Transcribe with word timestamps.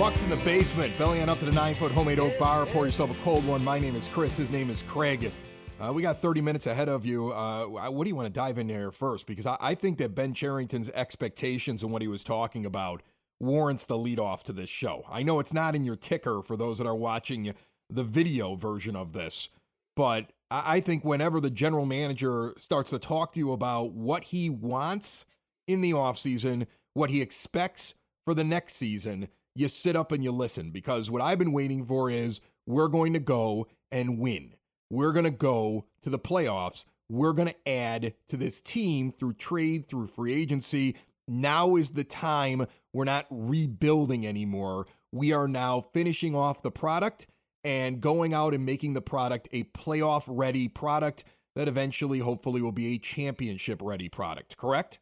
Bucs 0.00 0.24
in 0.24 0.30
the 0.30 0.36
Basement, 0.36 0.96
bellying 0.96 1.28
up 1.28 1.38
to 1.40 1.44
the 1.44 1.52
nine 1.52 1.74
foot 1.74 1.92
homemade 1.92 2.18
oak 2.18 2.38
bar. 2.38 2.64
Pour 2.64 2.86
yourself 2.86 3.10
a 3.10 3.22
cold 3.22 3.46
one. 3.46 3.62
My 3.62 3.78
name 3.78 3.94
is 3.94 4.08
Chris. 4.08 4.34
His 4.34 4.50
name 4.50 4.70
is 4.70 4.82
Craig. 4.82 5.30
Uh, 5.78 5.92
we 5.92 6.00
got 6.00 6.22
30 6.22 6.40
minutes 6.40 6.66
ahead 6.66 6.88
of 6.88 7.04
you. 7.04 7.30
Uh, 7.32 7.66
what 7.66 8.04
do 8.04 8.08
you 8.08 8.16
want 8.16 8.24
to 8.24 8.32
dive 8.32 8.56
in 8.56 8.66
there 8.66 8.90
first? 8.92 9.26
Because 9.26 9.44
I, 9.44 9.58
I 9.60 9.74
think 9.74 9.98
that 9.98 10.14
Ben 10.14 10.32
Cherington's 10.32 10.88
expectations 10.88 11.82
and 11.82 11.92
what 11.92 12.00
he 12.00 12.08
was 12.08 12.24
talking 12.24 12.64
about 12.64 13.02
warrants 13.40 13.84
the 13.84 13.98
lead 13.98 14.18
off 14.18 14.42
to 14.44 14.54
this 14.54 14.70
show. 14.70 15.04
I 15.06 15.22
know 15.22 15.38
it's 15.38 15.52
not 15.52 15.74
in 15.74 15.84
your 15.84 15.96
ticker 15.96 16.40
for 16.40 16.56
those 16.56 16.78
that 16.78 16.86
are 16.86 16.96
watching 16.96 17.52
the 17.90 18.02
video 18.02 18.54
version 18.54 18.96
of 18.96 19.12
this, 19.12 19.50
but 19.96 20.32
I, 20.50 20.76
I 20.76 20.80
think 20.80 21.04
whenever 21.04 21.42
the 21.42 21.50
general 21.50 21.84
manager 21.84 22.54
starts 22.58 22.88
to 22.88 22.98
talk 22.98 23.34
to 23.34 23.38
you 23.38 23.52
about 23.52 23.92
what 23.92 24.24
he 24.24 24.48
wants 24.48 25.26
in 25.66 25.82
the 25.82 25.90
offseason, 25.90 26.66
what 26.94 27.10
he 27.10 27.20
expects 27.20 27.92
for 28.24 28.32
the 28.32 28.44
next 28.44 28.76
season, 28.76 29.28
you 29.54 29.68
sit 29.68 29.96
up 29.96 30.12
and 30.12 30.22
you 30.22 30.32
listen 30.32 30.70
because 30.70 31.10
what 31.10 31.22
I've 31.22 31.38
been 31.38 31.52
waiting 31.52 31.84
for 31.84 32.10
is 32.10 32.40
we're 32.66 32.88
going 32.88 33.12
to 33.12 33.20
go 33.20 33.66
and 33.90 34.18
win. 34.18 34.54
We're 34.90 35.12
going 35.12 35.24
to 35.24 35.30
go 35.30 35.86
to 36.02 36.10
the 36.10 36.18
playoffs. 36.18 36.84
We're 37.08 37.32
going 37.32 37.48
to 37.48 37.68
add 37.68 38.14
to 38.28 38.36
this 38.36 38.60
team 38.60 39.10
through 39.10 39.34
trade, 39.34 39.86
through 39.86 40.08
free 40.08 40.32
agency. 40.32 40.96
Now 41.26 41.76
is 41.76 41.90
the 41.90 42.04
time. 42.04 42.66
We're 42.92 43.04
not 43.04 43.26
rebuilding 43.30 44.26
anymore. 44.26 44.86
We 45.12 45.32
are 45.32 45.48
now 45.48 45.80
finishing 45.92 46.34
off 46.34 46.62
the 46.62 46.70
product 46.70 47.26
and 47.64 48.00
going 48.00 48.32
out 48.32 48.54
and 48.54 48.64
making 48.64 48.94
the 48.94 49.02
product 49.02 49.48
a 49.52 49.64
playoff 49.64 50.24
ready 50.28 50.68
product 50.68 51.24
that 51.56 51.68
eventually, 51.68 52.20
hopefully, 52.20 52.62
will 52.62 52.72
be 52.72 52.94
a 52.94 52.98
championship 52.98 53.82
ready 53.82 54.08
product. 54.08 54.56
Correct? 54.56 55.00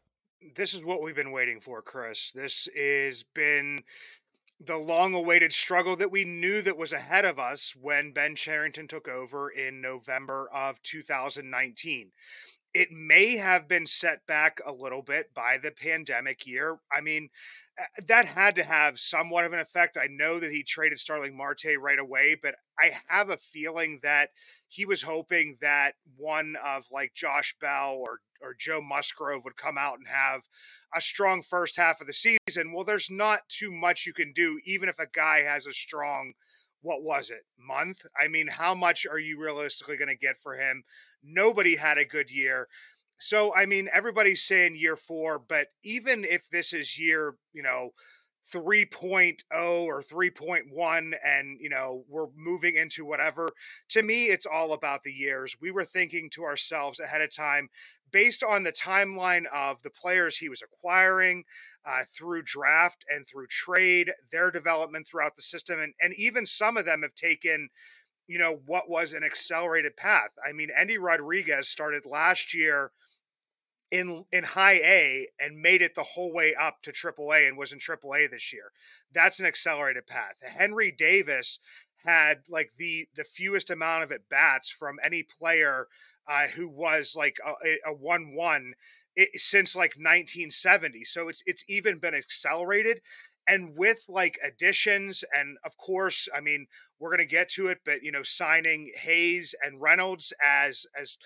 this 0.55 0.73
is 0.73 0.83
what 0.83 1.01
we've 1.01 1.15
been 1.15 1.31
waiting 1.31 1.59
for, 1.59 1.81
Chris. 1.81 2.31
This 2.31 2.67
has 2.75 3.23
been 3.23 3.83
the 4.59 4.77
long-awaited 4.77 5.53
struggle 5.53 5.95
that 5.95 6.11
we 6.11 6.25
knew 6.25 6.61
that 6.61 6.77
was 6.77 6.91
ahead 6.91 7.25
of 7.25 7.39
us 7.39 7.73
when 7.79 8.11
Ben 8.11 8.35
Cherington 8.35 8.87
took 8.87 9.07
over 9.07 9.49
in 9.49 9.79
November 9.79 10.49
of 10.53 10.81
2019. 10.83 12.11
It 12.73 12.91
may 12.91 13.37
have 13.37 13.67
been 13.67 13.85
set 13.85 14.25
back 14.27 14.59
a 14.65 14.71
little 14.71 15.01
bit 15.01 15.33
by 15.33 15.57
the 15.57 15.71
pandemic 15.71 16.45
year. 16.45 16.77
I 16.93 17.01
mean, 17.01 17.29
uh, 17.79 17.85
that 18.07 18.27
had 18.27 18.55
to 18.57 18.63
have 18.63 18.99
somewhat 18.99 19.45
of 19.45 19.53
an 19.53 19.59
effect. 19.59 19.97
I 19.97 20.07
know 20.07 20.39
that 20.39 20.51
he 20.51 20.61
traded 20.61 20.99
Starling 20.99 21.35
Marte 21.35 21.79
right 21.79 21.97
away, 21.97 22.35
but 22.39 22.55
I 22.77 22.91
have 23.07 23.29
a 23.29 23.37
feeling 23.37 23.99
that 24.03 24.29
he 24.67 24.85
was 24.85 25.01
hoping 25.01 25.57
that 25.61 25.95
one 26.17 26.57
of 26.63 26.85
like 26.91 27.13
Josh 27.15 27.55
Bell 27.59 27.95
or 27.97 28.19
or 28.41 28.53
Joe 28.57 28.81
Musgrove 28.81 29.43
would 29.43 29.57
come 29.57 29.77
out 29.77 29.97
and 29.97 30.07
have 30.07 30.41
a 30.95 31.01
strong 31.01 31.41
first 31.41 31.75
half 31.75 32.01
of 32.01 32.07
the 32.07 32.13
season. 32.13 32.73
Well, 32.73 32.83
there's 32.83 33.09
not 33.09 33.41
too 33.49 33.71
much 33.71 34.05
you 34.05 34.13
can 34.13 34.33
do, 34.33 34.59
even 34.65 34.89
if 34.89 34.99
a 34.99 35.07
guy 35.07 35.41
has 35.41 35.67
a 35.67 35.73
strong, 35.73 36.33
what 36.81 37.03
was 37.03 37.29
it, 37.29 37.45
month? 37.57 38.01
I 38.19 38.27
mean, 38.27 38.47
how 38.47 38.73
much 38.73 39.05
are 39.05 39.19
you 39.19 39.39
realistically 39.39 39.97
going 39.97 40.09
to 40.09 40.15
get 40.15 40.39
for 40.39 40.55
him? 40.55 40.83
Nobody 41.23 41.75
had 41.75 41.97
a 41.97 42.05
good 42.05 42.31
year. 42.31 42.67
So, 43.19 43.53
I 43.53 43.65
mean, 43.65 43.89
everybody's 43.93 44.43
saying 44.43 44.77
year 44.77 44.95
four, 44.95 45.39
but 45.39 45.67
even 45.83 46.23
if 46.23 46.49
this 46.49 46.71
is 46.71 46.97
year, 46.97 47.35
you 47.53 47.63
know, 47.63 47.91
3.0 48.51 49.41
or 49.51 50.01
3.1 50.01 51.13
and 51.23 51.59
you 51.59 51.69
know 51.69 52.03
we're 52.07 52.27
moving 52.35 52.75
into 52.75 53.05
whatever 53.05 53.49
to 53.89 54.01
me 54.01 54.25
it's 54.25 54.47
all 54.47 54.73
about 54.73 55.03
the 55.03 55.11
years 55.11 55.55
we 55.61 55.69
were 55.69 55.83
thinking 55.83 56.29
to 56.31 56.43
ourselves 56.43 56.99
ahead 56.99 57.21
of 57.21 57.33
time 57.35 57.69
based 58.11 58.43
on 58.43 58.63
the 58.63 58.71
timeline 58.71 59.45
of 59.53 59.81
the 59.83 59.89
players 59.89 60.37
he 60.37 60.49
was 60.49 60.61
acquiring 60.61 61.43
uh, 61.85 62.03
through 62.15 62.41
draft 62.43 63.05
and 63.09 63.27
through 63.27 63.47
trade 63.47 64.11
their 64.31 64.51
development 64.51 65.07
throughout 65.07 65.35
the 65.35 65.41
system 65.41 65.79
and, 65.79 65.93
and 66.01 66.13
even 66.15 66.45
some 66.45 66.77
of 66.77 66.85
them 66.85 67.01
have 67.01 67.15
taken 67.15 67.69
you 68.27 68.37
know 68.37 68.59
what 68.65 68.89
was 68.89 69.13
an 69.13 69.23
accelerated 69.23 69.95
path 69.95 70.29
i 70.47 70.51
mean 70.51 70.69
Endy 70.75 70.97
rodriguez 70.97 71.67
started 71.69 72.05
last 72.05 72.53
year 72.53 72.91
in 73.91 74.23
in 74.31 74.43
high 74.43 74.79
A 74.83 75.27
and 75.39 75.61
made 75.61 75.81
it 75.81 75.95
the 75.95 76.03
whole 76.03 76.31
way 76.31 76.53
up 76.55 76.81
to 76.83 76.91
triple 76.91 77.33
A 77.33 77.47
and 77.47 77.57
was 77.57 77.73
in 77.73 77.79
triple 77.79 78.15
A 78.15 78.27
this 78.27 78.53
year. 78.53 78.71
That's 79.13 79.39
an 79.39 79.45
accelerated 79.45 80.05
path. 80.07 80.35
Henry 80.41 80.91
Davis 80.91 81.59
had 82.05 82.41
like 82.49 82.71
the 82.77 83.07
the 83.15 83.23
fewest 83.23 83.69
amount 83.69 84.03
of 84.03 84.11
at 84.11 84.29
bats 84.29 84.69
from 84.69 84.97
any 85.03 85.23
player 85.23 85.87
uh, 86.29 86.47
who 86.47 86.69
was 86.69 87.15
like 87.17 87.37
a, 87.45 87.89
a 87.89 87.93
one 87.93 88.33
one 88.35 88.73
since 89.35 89.75
like 89.75 89.95
1970. 89.97 91.03
So 91.03 91.27
it's 91.29 91.43
it's 91.45 91.63
even 91.67 91.99
been 91.99 92.13
accelerated. 92.15 93.01
And 93.47 93.75
with 93.75 94.05
like 94.07 94.37
additions, 94.43 95.23
and 95.33 95.57
of 95.65 95.75
course, 95.77 96.29
I 96.35 96.39
mean, 96.39 96.67
we're 96.99 97.11
gonna 97.11 97.25
get 97.25 97.49
to 97.51 97.67
it, 97.67 97.79
but 97.85 98.03
you 98.03 98.11
know, 98.11 98.23
signing 98.23 98.91
Hayes 98.95 99.55
and 99.63 99.81
Reynolds 99.81 100.33
as 100.43 100.85
as 100.99 101.17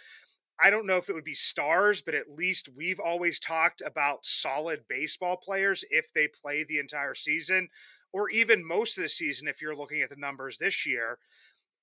I 0.60 0.70
don't 0.70 0.86
know 0.88 0.98
if 0.98 1.10
it 1.10 1.14
would 1.14 1.24
be 1.26 1.34
stars, 1.36 2.02
but 2.02 2.16
at 2.16 2.30
least 2.30 2.70
we've 2.76 3.00
always 3.00 3.40
talked 3.40 3.82
about 3.86 4.26
solid 4.26 4.88
baseball 4.88 5.38
players 5.38 5.84
if 5.90 6.14
they 6.14 6.28
play 6.28 6.64
the 6.64 6.80
entire 6.80 7.16
season, 7.16 7.70
or 8.14 8.30
even 8.30 8.66
most 8.66 8.98
of 8.98 9.04
the 9.04 9.10
season 9.10 9.48
if 9.48 9.62
you're 9.62 9.76
looking 9.76 10.02
at 10.02 10.10
the 10.10 10.16
numbers 10.16 10.58
this 10.58 10.86
year. 10.86 11.20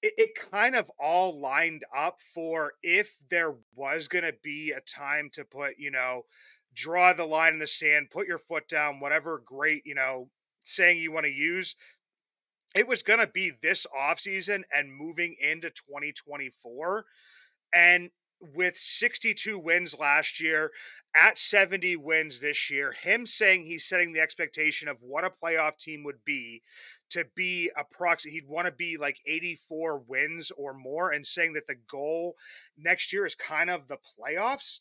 It, 0.03 0.15
it 0.17 0.31
kind 0.51 0.75
of 0.75 0.91
all 0.99 1.39
lined 1.39 1.85
up 1.97 2.21
for 2.35 2.73
if 2.83 3.17
there 3.31 3.55
was 3.75 4.09
going 4.09 4.25
to 4.25 4.35
be 4.43 4.73
a 4.73 4.81
time 4.81 5.31
to 5.35 5.45
put, 5.45 5.75
you 5.79 5.91
know, 5.91 6.25
draw 6.75 7.13
the 7.13 7.25
line 7.25 7.55
in 7.55 7.59
the 7.59 7.67
sand, 7.67 8.11
put 8.11 8.27
your 8.27 8.39
foot 8.39 8.69
down, 8.69 9.01
whatever 9.01 9.43
great, 9.45 9.85
you 9.85 9.95
know, 9.95 10.29
saying 10.63 10.99
you 10.99 11.13
want 11.13 11.25
to 11.25 11.33
use. 11.33 11.77
It 12.75 12.87
was 12.87 13.03
going 13.03 13.19
to 13.19 13.27
be 13.27 13.53
this 13.63 13.87
offseason 13.97 14.63
and 14.73 14.95
moving 14.95 15.37
into 15.41 15.71
2024. 15.71 17.05
And 17.75 18.11
with 18.55 18.77
62 18.77 19.59
wins 19.59 19.99
last 19.99 20.41
year, 20.41 20.71
at 21.15 21.39
70 21.39 21.97
wins 21.97 22.39
this 22.41 22.71
year, 22.71 22.93
him 22.93 23.27
saying 23.27 23.65
he's 23.65 23.85
setting 23.85 24.13
the 24.13 24.21
expectation 24.21 24.89
of 24.89 25.03
what 25.03 25.25
a 25.25 25.31
playoff 25.31 25.77
team 25.77 26.05
would 26.05 26.25
be 26.25 26.63
to 27.11 27.25
be 27.35 27.71
approximately 27.77 28.41
he'd 28.41 28.49
want 28.49 28.67
to 28.67 28.73
be 28.73 28.97
like 28.97 29.19
84 29.27 30.03
wins 30.07 30.51
or 30.57 30.75
more 30.75 31.11
and 31.11 31.27
saying 31.27 31.53
that 31.55 31.67
the 31.67 31.77
goal 31.91 32.37
next 32.79 33.13
year 33.13 33.27
is 33.27 33.35
kind 33.35 33.71
of 33.71 33.89
the 33.89 33.97
playoffs 33.97 34.81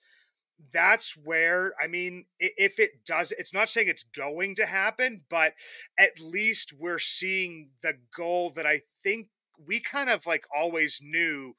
that's 0.73 1.15
where 1.15 1.73
i 1.81 1.87
mean 1.87 2.25
if 2.39 2.79
it 2.79 3.05
does 3.05 3.31
it's 3.37 3.53
not 3.53 3.69
saying 3.69 3.87
it's 3.87 4.05
going 4.15 4.55
to 4.55 4.65
happen 4.65 5.21
but 5.29 5.53
at 5.97 6.19
least 6.19 6.73
we're 6.77 6.99
seeing 6.99 7.69
the 7.81 7.93
goal 8.15 8.49
that 8.49 8.65
i 8.65 8.81
think 9.03 9.27
we 9.65 9.79
kind 9.79 10.09
of 10.09 10.25
like 10.25 10.45
always 10.55 10.99
knew 11.01 11.53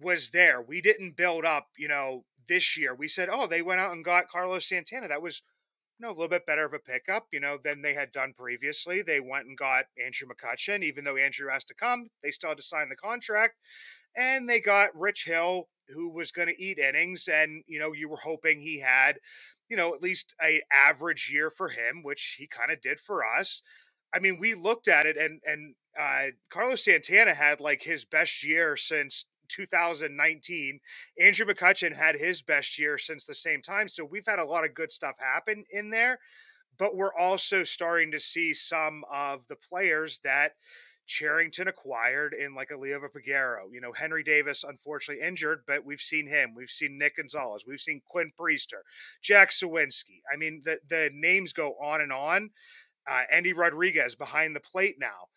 was 0.00 0.30
there. 0.30 0.60
We 0.62 0.80
didn't 0.80 1.16
build 1.16 1.44
up, 1.44 1.68
you 1.76 1.88
know, 1.88 2.24
this 2.48 2.76
year. 2.76 2.94
We 2.94 3.08
said, 3.08 3.28
oh, 3.30 3.46
they 3.46 3.62
went 3.62 3.80
out 3.80 3.92
and 3.92 4.04
got 4.04 4.28
Carlos 4.28 4.68
Santana. 4.68 5.08
That 5.08 5.22
was, 5.22 5.42
know, 6.04 6.10
a 6.10 6.16
little 6.16 6.28
bit 6.28 6.46
better 6.46 6.66
of 6.66 6.74
a 6.74 6.80
pickup, 6.80 7.26
you 7.32 7.40
know, 7.40 7.58
than 7.64 7.82
they 7.82 7.94
had 7.94 8.12
done 8.12 8.34
previously. 8.38 9.02
They 9.02 9.20
went 9.20 9.46
and 9.46 9.58
got 9.58 9.86
Andrew 10.04 10.28
McCutchen, 10.28 10.84
even 10.84 11.04
though 11.04 11.16
Andrew 11.16 11.50
has 11.50 11.64
to 11.66 11.74
come, 11.74 12.08
they 12.22 12.30
still 12.32 12.50
had 12.50 12.58
to 12.58 12.64
sign 12.64 12.88
the 12.90 12.96
contract. 12.96 13.56
and 14.16 14.48
they 14.48 14.60
got 14.60 14.96
Rich 14.96 15.24
Hill, 15.26 15.68
who 15.88 16.10
was 16.10 16.32
going 16.32 16.48
to 16.48 16.62
eat 16.62 16.78
innings, 16.78 17.28
and 17.28 17.62
you 17.66 17.78
know 17.80 17.92
you 17.92 18.08
were 18.08 18.18
hoping 18.18 18.60
he 18.60 18.78
had, 18.80 19.18
you 19.68 19.76
know, 19.76 19.94
at 19.94 20.02
least 20.02 20.34
a 20.42 20.62
average 20.72 21.30
year 21.32 21.50
for 21.50 21.68
him, 21.68 22.02
which 22.02 22.36
he 22.38 22.46
kind 22.46 22.70
of 22.70 22.80
did 22.80 23.00
for 23.00 23.24
us. 23.26 23.62
I 24.14 24.20
mean, 24.20 24.38
we 24.40 24.54
looked 24.54 24.88
at 24.88 25.06
it, 25.06 25.16
and 25.16 25.40
and 25.46 25.74
uh, 26.00 26.26
Carlos 26.50 26.84
Santana 26.84 27.34
had 27.34 27.60
like 27.60 27.82
his 27.82 28.04
best 28.04 28.44
year 28.44 28.76
since 28.76 29.26
2019. 29.48 30.80
Andrew 31.20 31.46
McCutchen 31.46 31.94
had 31.94 32.16
his 32.16 32.42
best 32.42 32.78
year 32.78 32.98
since 32.98 33.24
the 33.24 33.34
same 33.34 33.62
time. 33.62 33.88
So 33.88 34.04
we've 34.04 34.26
had 34.26 34.38
a 34.38 34.44
lot 34.44 34.64
of 34.64 34.74
good 34.74 34.92
stuff 34.92 35.16
happen 35.18 35.64
in 35.70 35.90
there, 35.90 36.18
but 36.78 36.96
we're 36.96 37.14
also 37.14 37.64
starting 37.64 38.10
to 38.12 38.20
see 38.20 38.54
some 38.54 39.04
of 39.12 39.46
the 39.48 39.56
players 39.56 40.18
that 40.24 40.52
Cherington 41.06 41.68
acquired 41.68 42.34
in 42.34 42.54
like 42.54 42.70
a 42.70 42.76
Leo 42.76 43.00
Peguero. 43.00 43.64
You 43.70 43.80
know, 43.80 43.92
Henry 43.92 44.22
Davis, 44.22 44.64
unfortunately 44.64 45.22
injured, 45.22 45.62
but 45.66 45.84
we've 45.84 46.00
seen 46.00 46.26
him. 46.26 46.54
We've 46.54 46.70
seen 46.70 46.98
Nick 46.98 47.16
Gonzalez. 47.16 47.64
We've 47.66 47.80
seen 47.80 48.00
Quinn 48.06 48.32
Priester, 48.38 48.82
Jack 49.22 49.50
Suwinski. 49.50 50.22
I 50.32 50.36
mean, 50.36 50.62
the, 50.64 50.78
the 50.88 51.10
names 51.12 51.52
go 51.52 51.74
on 51.82 52.00
and 52.00 52.12
on. 52.12 52.50
Uh, 53.08 53.22
Endy 53.30 53.52
Rodriguez 53.52 54.14
behind 54.14 54.56
the 54.56 54.60
plate 54.60 54.96
now. 54.98 55.28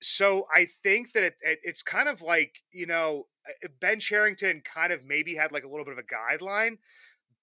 So 0.00 0.46
I 0.52 0.66
think 0.82 1.12
that 1.12 1.22
it, 1.22 1.34
it, 1.42 1.60
it's 1.62 1.82
kind 1.82 2.08
of 2.08 2.22
like, 2.22 2.54
you 2.72 2.86
know, 2.86 3.26
Uh, 3.48 3.52
eh, 3.64 3.68
ben 3.80 4.00
Cherington 4.00 4.62
kind 4.62 4.92
of 4.92 5.06
maybe 5.06 5.34
had 5.34 5.52
like 5.52 5.64
a 5.64 5.68
little 5.68 5.84
bit 5.84 5.96
of 5.96 5.98
a 5.98 6.02
guideline, 6.02 6.78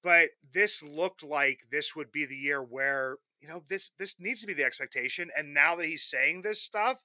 but 0.03 0.29
this 0.53 0.81
looked 0.83 1.23
like 1.23 1.59
this 1.71 1.95
would 1.95 2.11
be 2.11 2.25
the 2.25 2.35
year 2.35 2.61
where, 2.61 3.17
you 3.41 3.47
know, 3.47 3.63
this 3.69 3.91
this 3.99 4.19
needs 4.19 4.41
to 4.41 4.47
be 4.47 4.53
the 4.53 4.63
expectation. 4.63 5.29
And 5.37 5.53
now 5.53 5.75
that 5.75 5.85
he's 5.85 6.09
saying 6.09 6.41
this 6.41 6.61
stuff, 6.61 6.97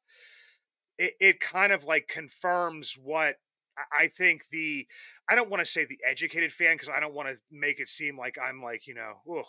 it, 0.99 1.15
it 1.21 1.41
kind 1.41 1.73
of 1.73 1.85
like 1.85 2.09
confirms 2.09 2.97
what 3.03 3.37
I 3.93 4.09
think 4.09 4.49
the 4.51 4.87
I 5.29 5.35
don't 5.35 5.51
want 5.51 5.65
to 5.65 5.71
say 5.71 5.85
the 5.85 5.99
educated 6.09 6.53
fan 6.53 6.77
because 6.77 6.89
I 6.89 7.01
don't 7.01 7.15
want 7.15 7.29
to 7.29 7.43
make 7.51 7.81
it 7.81 7.89
seem 7.89 8.17
like 8.17 8.37
I'm 8.43 8.63
like 8.63 8.87
you 8.87 8.95
know 8.95 9.15
oh 9.29 9.45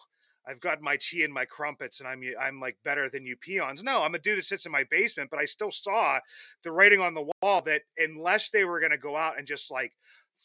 I've 0.48 0.60
got 0.60 0.82
my 0.82 0.98
tea 1.00 1.24
and 1.24 1.34
my 1.34 1.46
crumpets 1.46 2.00
and 2.00 2.08
I'm 2.08 2.22
I'm 2.40 2.60
like 2.60 2.78
better 2.84 3.10
than 3.10 3.26
you 3.26 3.36
peons. 3.36 3.84
No, 3.84 4.04
I'm 4.04 4.16
a 4.16 4.20
dude 4.20 4.38
that 4.38 4.46
sits 4.46 4.66
in 4.66 4.72
my 4.72 4.86
basement, 4.90 5.30
but 5.30 5.40
I 5.40 5.46
still 5.46 5.72
saw 5.72 6.20
the 6.64 6.72
writing 6.72 7.02
on 7.02 7.14
the 7.14 7.30
wall 7.42 7.62
that 7.62 7.82
unless 7.98 8.50
they 8.50 8.64
were 8.64 8.80
going 8.80 8.92
to 8.92 8.98
go 8.98 9.16
out 9.16 9.38
and 9.38 9.48
just 9.48 9.72
like 9.72 9.92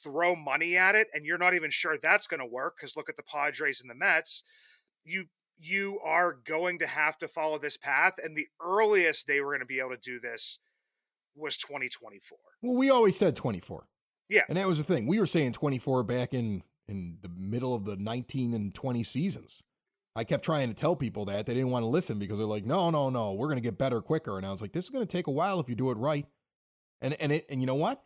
throw 0.02 0.36
money 0.36 0.76
at 0.76 0.94
it, 0.94 1.08
and 1.14 1.24
you're 1.24 1.38
not 1.38 1.54
even 1.54 1.70
sure 1.70 1.98
that's 1.98 2.26
going 2.26 2.40
to 2.40 2.46
work 2.46 2.76
because 2.76 2.96
look 2.96 3.08
at 3.08 3.16
the 3.16 3.22
Padres 3.24 3.80
and 3.80 3.90
the 3.90 3.94
Mets, 3.94 4.44
you 5.04 5.24
you 5.58 5.98
are 6.02 6.38
going 6.46 6.78
to 6.78 6.86
have 6.86 7.18
to 7.18 7.28
follow 7.28 7.58
this 7.58 7.76
path, 7.76 8.14
and 8.22 8.36
the 8.36 8.46
earliest 8.64 9.26
they 9.26 9.40
were 9.40 9.50
going 9.50 9.60
to 9.60 9.66
be 9.66 9.80
able 9.80 9.90
to 9.90 9.98
do 9.98 10.18
this 10.20 10.58
was 11.36 11.56
2024. 11.58 12.38
Well, 12.62 12.76
we 12.76 12.90
always 12.90 13.16
said 13.16 13.36
24. 13.36 13.86
Yeah. 14.28 14.42
And 14.48 14.56
that 14.56 14.66
was 14.66 14.78
the 14.78 14.84
thing. 14.84 15.06
We 15.06 15.18
were 15.18 15.26
saying 15.26 15.52
24 15.52 16.04
back 16.04 16.32
in 16.32 16.62
in 16.88 17.18
the 17.22 17.28
middle 17.28 17.72
of 17.74 17.84
the 17.84 17.96
19 17.96 18.52
and 18.52 18.74
20 18.74 19.04
seasons. 19.04 19.62
I 20.16 20.24
kept 20.24 20.44
trying 20.44 20.68
to 20.68 20.74
tell 20.74 20.96
people 20.96 21.24
that 21.26 21.46
they 21.46 21.54
didn't 21.54 21.70
want 21.70 21.84
to 21.84 21.88
listen 21.88 22.18
because 22.18 22.38
they're 22.38 22.46
like, 22.46 22.64
"No, 22.64 22.90
no, 22.90 23.10
no, 23.10 23.32
we're 23.32 23.46
going 23.46 23.56
to 23.58 23.62
get 23.62 23.78
better 23.78 24.00
quicker." 24.00 24.36
And 24.36 24.46
I 24.46 24.52
was 24.52 24.60
like, 24.60 24.72
"This 24.72 24.84
is 24.84 24.90
going 24.90 25.06
to 25.06 25.10
take 25.10 25.26
a 25.26 25.32
while 25.32 25.60
if 25.60 25.68
you 25.68 25.74
do 25.74 25.90
it 25.90 25.98
right." 25.98 26.26
And 27.00 27.14
and 27.14 27.32
it 27.32 27.46
and 27.48 27.60
you 27.60 27.66
know 27.66 27.74
what? 27.74 28.02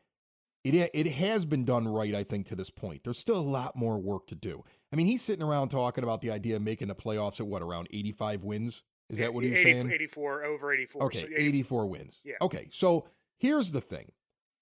It 0.62 0.74
it 0.94 1.06
has 1.06 1.44
been 1.44 1.64
done 1.64 1.86
right, 1.86 2.14
I 2.14 2.24
think, 2.24 2.46
to 2.46 2.56
this 2.56 2.70
point. 2.70 3.04
There's 3.04 3.18
still 3.18 3.38
a 3.38 3.40
lot 3.40 3.76
more 3.76 3.98
work 3.98 4.26
to 4.28 4.34
do. 4.34 4.64
I 4.92 4.96
mean, 4.96 5.06
he's 5.06 5.22
sitting 5.22 5.42
around 5.42 5.68
talking 5.70 6.04
about 6.04 6.20
the 6.20 6.30
idea 6.30 6.56
of 6.56 6.62
making 6.62 6.88
the 6.88 6.94
playoffs 6.94 7.40
at 7.40 7.46
what 7.46 7.62
around 7.62 7.88
85 7.90 8.44
wins. 8.44 8.82
Is 9.10 9.18
that 9.18 9.34
what 9.34 9.44
he's 9.44 9.58
80, 9.58 9.62
saying? 9.62 9.90
84 9.90 10.44
over 10.44 10.72
84. 10.72 11.02
Okay, 11.04 11.18
so 11.18 11.26
84 11.36 11.86
wins. 11.86 12.20
Yeah. 12.24 12.34
Okay, 12.40 12.68
so 12.72 13.04
Here's 13.44 13.72
the 13.72 13.80
thing 13.80 14.12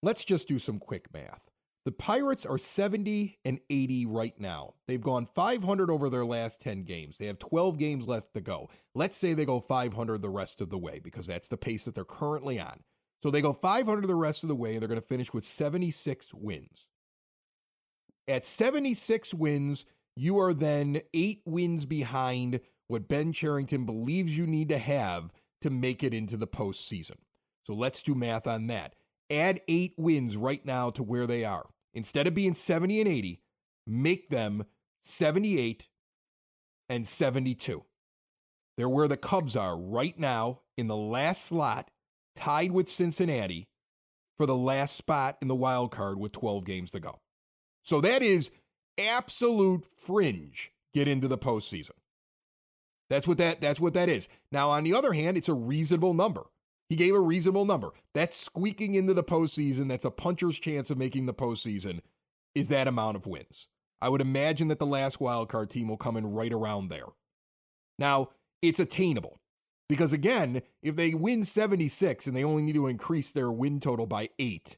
let's 0.02 0.24
just 0.24 0.48
do 0.48 0.58
some 0.58 0.80
quick 0.80 1.12
math. 1.14 1.51
The 1.84 1.92
Pirates 1.92 2.46
are 2.46 2.58
70 2.58 3.38
and 3.44 3.58
80 3.68 4.06
right 4.06 4.38
now. 4.38 4.74
They've 4.86 5.00
gone 5.00 5.26
500 5.34 5.90
over 5.90 6.08
their 6.08 6.24
last 6.24 6.60
10 6.60 6.84
games. 6.84 7.18
They 7.18 7.26
have 7.26 7.40
12 7.40 7.76
games 7.76 8.06
left 8.06 8.34
to 8.34 8.40
go. 8.40 8.70
Let's 8.94 9.16
say 9.16 9.34
they 9.34 9.44
go 9.44 9.58
500 9.58 10.22
the 10.22 10.28
rest 10.28 10.60
of 10.60 10.70
the 10.70 10.78
way 10.78 11.00
because 11.00 11.26
that's 11.26 11.48
the 11.48 11.56
pace 11.56 11.84
that 11.84 11.96
they're 11.96 12.04
currently 12.04 12.60
on. 12.60 12.84
So 13.22 13.30
they 13.30 13.40
go 13.40 13.52
500 13.52 14.06
the 14.06 14.14
rest 14.14 14.44
of 14.44 14.48
the 14.48 14.54
way 14.54 14.74
and 14.74 14.80
they're 14.80 14.88
going 14.88 15.00
to 15.00 15.06
finish 15.06 15.32
with 15.32 15.44
76 15.44 16.32
wins. 16.34 16.86
At 18.28 18.44
76 18.44 19.34
wins, 19.34 19.84
you 20.14 20.38
are 20.38 20.54
then 20.54 21.00
eight 21.12 21.42
wins 21.44 21.84
behind 21.84 22.60
what 22.86 23.08
Ben 23.08 23.32
Cherington 23.32 23.86
believes 23.86 24.36
you 24.36 24.46
need 24.46 24.68
to 24.68 24.78
have 24.78 25.32
to 25.62 25.70
make 25.70 26.04
it 26.04 26.14
into 26.14 26.36
the 26.36 26.46
postseason. 26.46 27.16
So 27.64 27.74
let's 27.74 28.02
do 28.02 28.14
math 28.14 28.46
on 28.46 28.68
that. 28.68 28.94
Add 29.32 29.60
eight 29.66 29.94
wins 29.96 30.36
right 30.36 30.64
now 30.64 30.90
to 30.90 31.02
where 31.02 31.26
they 31.26 31.44
are. 31.44 31.66
Instead 31.94 32.26
of 32.26 32.34
being 32.34 32.54
70 32.54 33.00
and 33.00 33.08
80, 33.08 33.40
make 33.86 34.28
them 34.28 34.64
78 35.04 35.88
and 36.88 37.06
72. 37.06 37.84
They're 38.76 38.88
where 38.88 39.08
the 39.08 39.16
Cubs 39.16 39.56
are 39.56 39.76
right 39.76 40.18
now 40.18 40.60
in 40.76 40.88
the 40.88 40.96
last 40.96 41.44
slot, 41.46 41.90
tied 42.36 42.72
with 42.72 42.88
Cincinnati 42.88 43.68
for 44.36 44.46
the 44.46 44.56
last 44.56 44.96
spot 44.96 45.36
in 45.42 45.48
the 45.48 45.54
wild 45.54 45.90
card 45.90 46.18
with 46.18 46.32
12 46.32 46.64
games 46.64 46.90
to 46.92 47.00
go. 47.00 47.20
So 47.82 48.00
that 48.00 48.22
is 48.22 48.50
absolute 48.98 49.84
fringe 49.96 50.72
get 50.94 51.08
into 51.08 51.28
the 51.28 51.38
postseason. 51.38 51.92
That's 53.10 53.26
what 53.26 53.38
that 53.38 53.60
that's 53.60 53.80
what 53.80 53.94
that 53.94 54.08
is. 54.08 54.28
Now, 54.50 54.70
on 54.70 54.84
the 54.84 54.94
other 54.94 55.12
hand, 55.12 55.36
it's 55.36 55.48
a 55.48 55.54
reasonable 55.54 56.14
number. 56.14 56.44
He 56.92 56.96
gave 56.96 57.14
a 57.14 57.20
reasonable 57.20 57.64
number. 57.64 57.92
That's 58.12 58.36
squeaking 58.36 58.92
into 58.92 59.14
the 59.14 59.24
postseason. 59.24 59.88
That's 59.88 60.04
a 60.04 60.10
puncher's 60.10 60.58
chance 60.58 60.90
of 60.90 60.98
making 60.98 61.24
the 61.24 61.32
postseason, 61.32 62.00
is 62.54 62.68
that 62.68 62.86
amount 62.86 63.16
of 63.16 63.24
wins. 63.24 63.66
I 64.02 64.10
would 64.10 64.20
imagine 64.20 64.68
that 64.68 64.78
the 64.78 64.84
last 64.84 65.18
wildcard 65.18 65.70
team 65.70 65.88
will 65.88 65.96
come 65.96 66.18
in 66.18 66.34
right 66.34 66.52
around 66.52 66.90
there. 66.90 67.06
Now, 67.98 68.28
it's 68.60 68.78
attainable 68.78 69.40
because, 69.88 70.12
again, 70.12 70.60
if 70.82 70.94
they 70.94 71.14
win 71.14 71.44
76 71.44 72.26
and 72.26 72.36
they 72.36 72.44
only 72.44 72.60
need 72.60 72.74
to 72.74 72.88
increase 72.88 73.32
their 73.32 73.50
win 73.50 73.80
total 73.80 74.04
by 74.04 74.28
eight, 74.38 74.76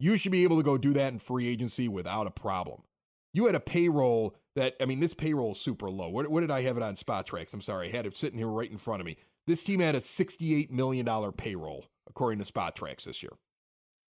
you 0.00 0.18
should 0.18 0.32
be 0.32 0.42
able 0.42 0.56
to 0.56 0.64
go 0.64 0.76
do 0.76 0.92
that 0.94 1.12
in 1.12 1.20
free 1.20 1.46
agency 1.46 1.86
without 1.86 2.26
a 2.26 2.32
problem. 2.32 2.82
You 3.32 3.46
had 3.46 3.54
a 3.54 3.60
payroll 3.60 4.34
that, 4.56 4.74
I 4.80 4.86
mean, 4.86 4.98
this 4.98 5.14
payroll 5.14 5.52
is 5.52 5.60
super 5.60 5.88
low. 5.88 6.08
What, 6.08 6.26
what 6.26 6.40
did 6.40 6.50
I 6.50 6.62
have 6.62 6.76
it 6.76 6.82
on 6.82 6.96
Spotrac? 6.96 7.54
I'm 7.54 7.60
sorry. 7.60 7.88
I 7.88 7.92
had 7.92 8.06
it 8.06 8.16
sitting 8.16 8.40
here 8.40 8.48
right 8.48 8.68
in 8.68 8.78
front 8.78 9.00
of 9.00 9.06
me. 9.06 9.16
This 9.46 9.64
team 9.64 9.80
had 9.80 9.94
a 9.94 10.00
$68 10.00 10.70
million 10.70 11.32
payroll, 11.32 11.86
according 12.08 12.42
to 12.42 12.50
Spotrac 12.50 13.02
this 13.02 13.22
year. 13.22 13.32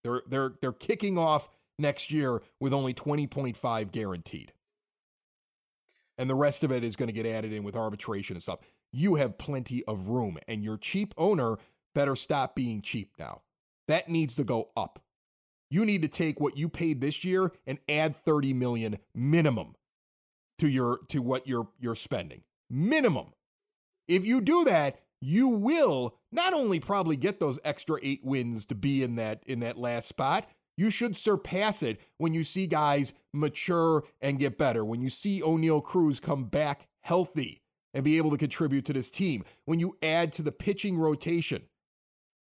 They're, 0.04 0.22
they're, 0.28 0.54
they're 0.62 0.72
kicking 0.72 1.18
off 1.18 1.50
next 1.80 2.12
year 2.12 2.42
with 2.60 2.74
only 2.74 2.94
20.5 2.94 3.92
guaranteed. 3.92 4.54
And 6.18 6.30
the 6.30 6.36
rest 6.36 6.64
of 6.64 6.72
it 6.72 6.84
is 6.84 6.96
going 6.96 7.08
to 7.08 7.14
get 7.14 7.26
added 7.26 7.54
in 7.54 7.64
with 7.64 7.76
arbitration 7.76 8.36
and 8.36 8.44
stuff. 8.44 8.60
You 8.92 9.16
have 9.16 9.40
plenty 9.40 9.84
of 9.86 10.10
room, 10.10 10.38
and 10.48 10.64
your 10.64 10.78
cheap 10.78 11.14
owner 11.18 11.58
better 11.96 12.16
stop 12.16 12.56
being 12.56 12.82
cheap 12.82 13.12
now. 13.18 13.42
That 13.88 14.10
needs 14.10 14.36
to 14.36 14.44
go 14.44 14.70
up. 14.78 15.00
You 15.70 15.86
need 15.86 16.04
to 16.04 16.08
take 16.08 16.40
what 16.40 16.56
you 16.56 16.70
paid 16.70 17.02
this 17.02 17.24
year 17.24 17.52
and 17.66 17.80
add 17.90 18.16
30 18.16 18.54
million 18.54 19.00
minimum 19.16 19.74
to 20.60 20.68
your 20.68 21.00
to 21.10 21.20
what 21.20 21.48
you're 21.48 21.68
you're 21.80 21.96
spending. 21.96 22.44
Minimum. 22.70 23.34
If 24.08 24.26
you 24.26 24.42
do 24.42 24.66
that, 24.66 25.00
you 25.24 25.48
will 25.48 26.16
not 26.32 26.54
only 26.54 26.80
probably 26.80 27.16
get 27.16 27.40
those 27.40 27.60
extra 27.64 27.98
8 28.02 28.22
wins 28.24 28.66
to 28.66 28.76
be 28.76 29.04
in 29.04 29.16
that 29.16 29.42
in 29.46 29.62
that 29.62 29.78
last 29.78 30.08
spot, 30.08 30.50
you 30.76 30.92
should 30.92 31.16
surpass 31.16 31.84
it 31.84 32.02
when 32.18 32.34
you 32.34 32.44
see 32.44 32.68
guys 32.68 33.14
mature 33.34 34.04
and 34.22 34.40
get 34.40 34.58
better. 34.58 34.84
When 34.84 35.02
you 35.02 35.10
see 35.10 35.42
Oneil 35.42 35.84
Cruz 35.84 36.20
come 36.20 36.46
back 36.46 36.88
healthy 37.02 37.62
and 37.94 38.04
be 38.04 38.18
able 38.18 38.32
to 38.32 38.38
contribute 38.38 38.86
to 38.86 38.94
this 38.94 39.12
team. 39.12 39.44
When 39.66 39.80
you 39.80 39.98
add 40.02 40.32
to 40.34 40.42
the 40.42 40.52
pitching 40.52 40.98
rotation 40.98 41.64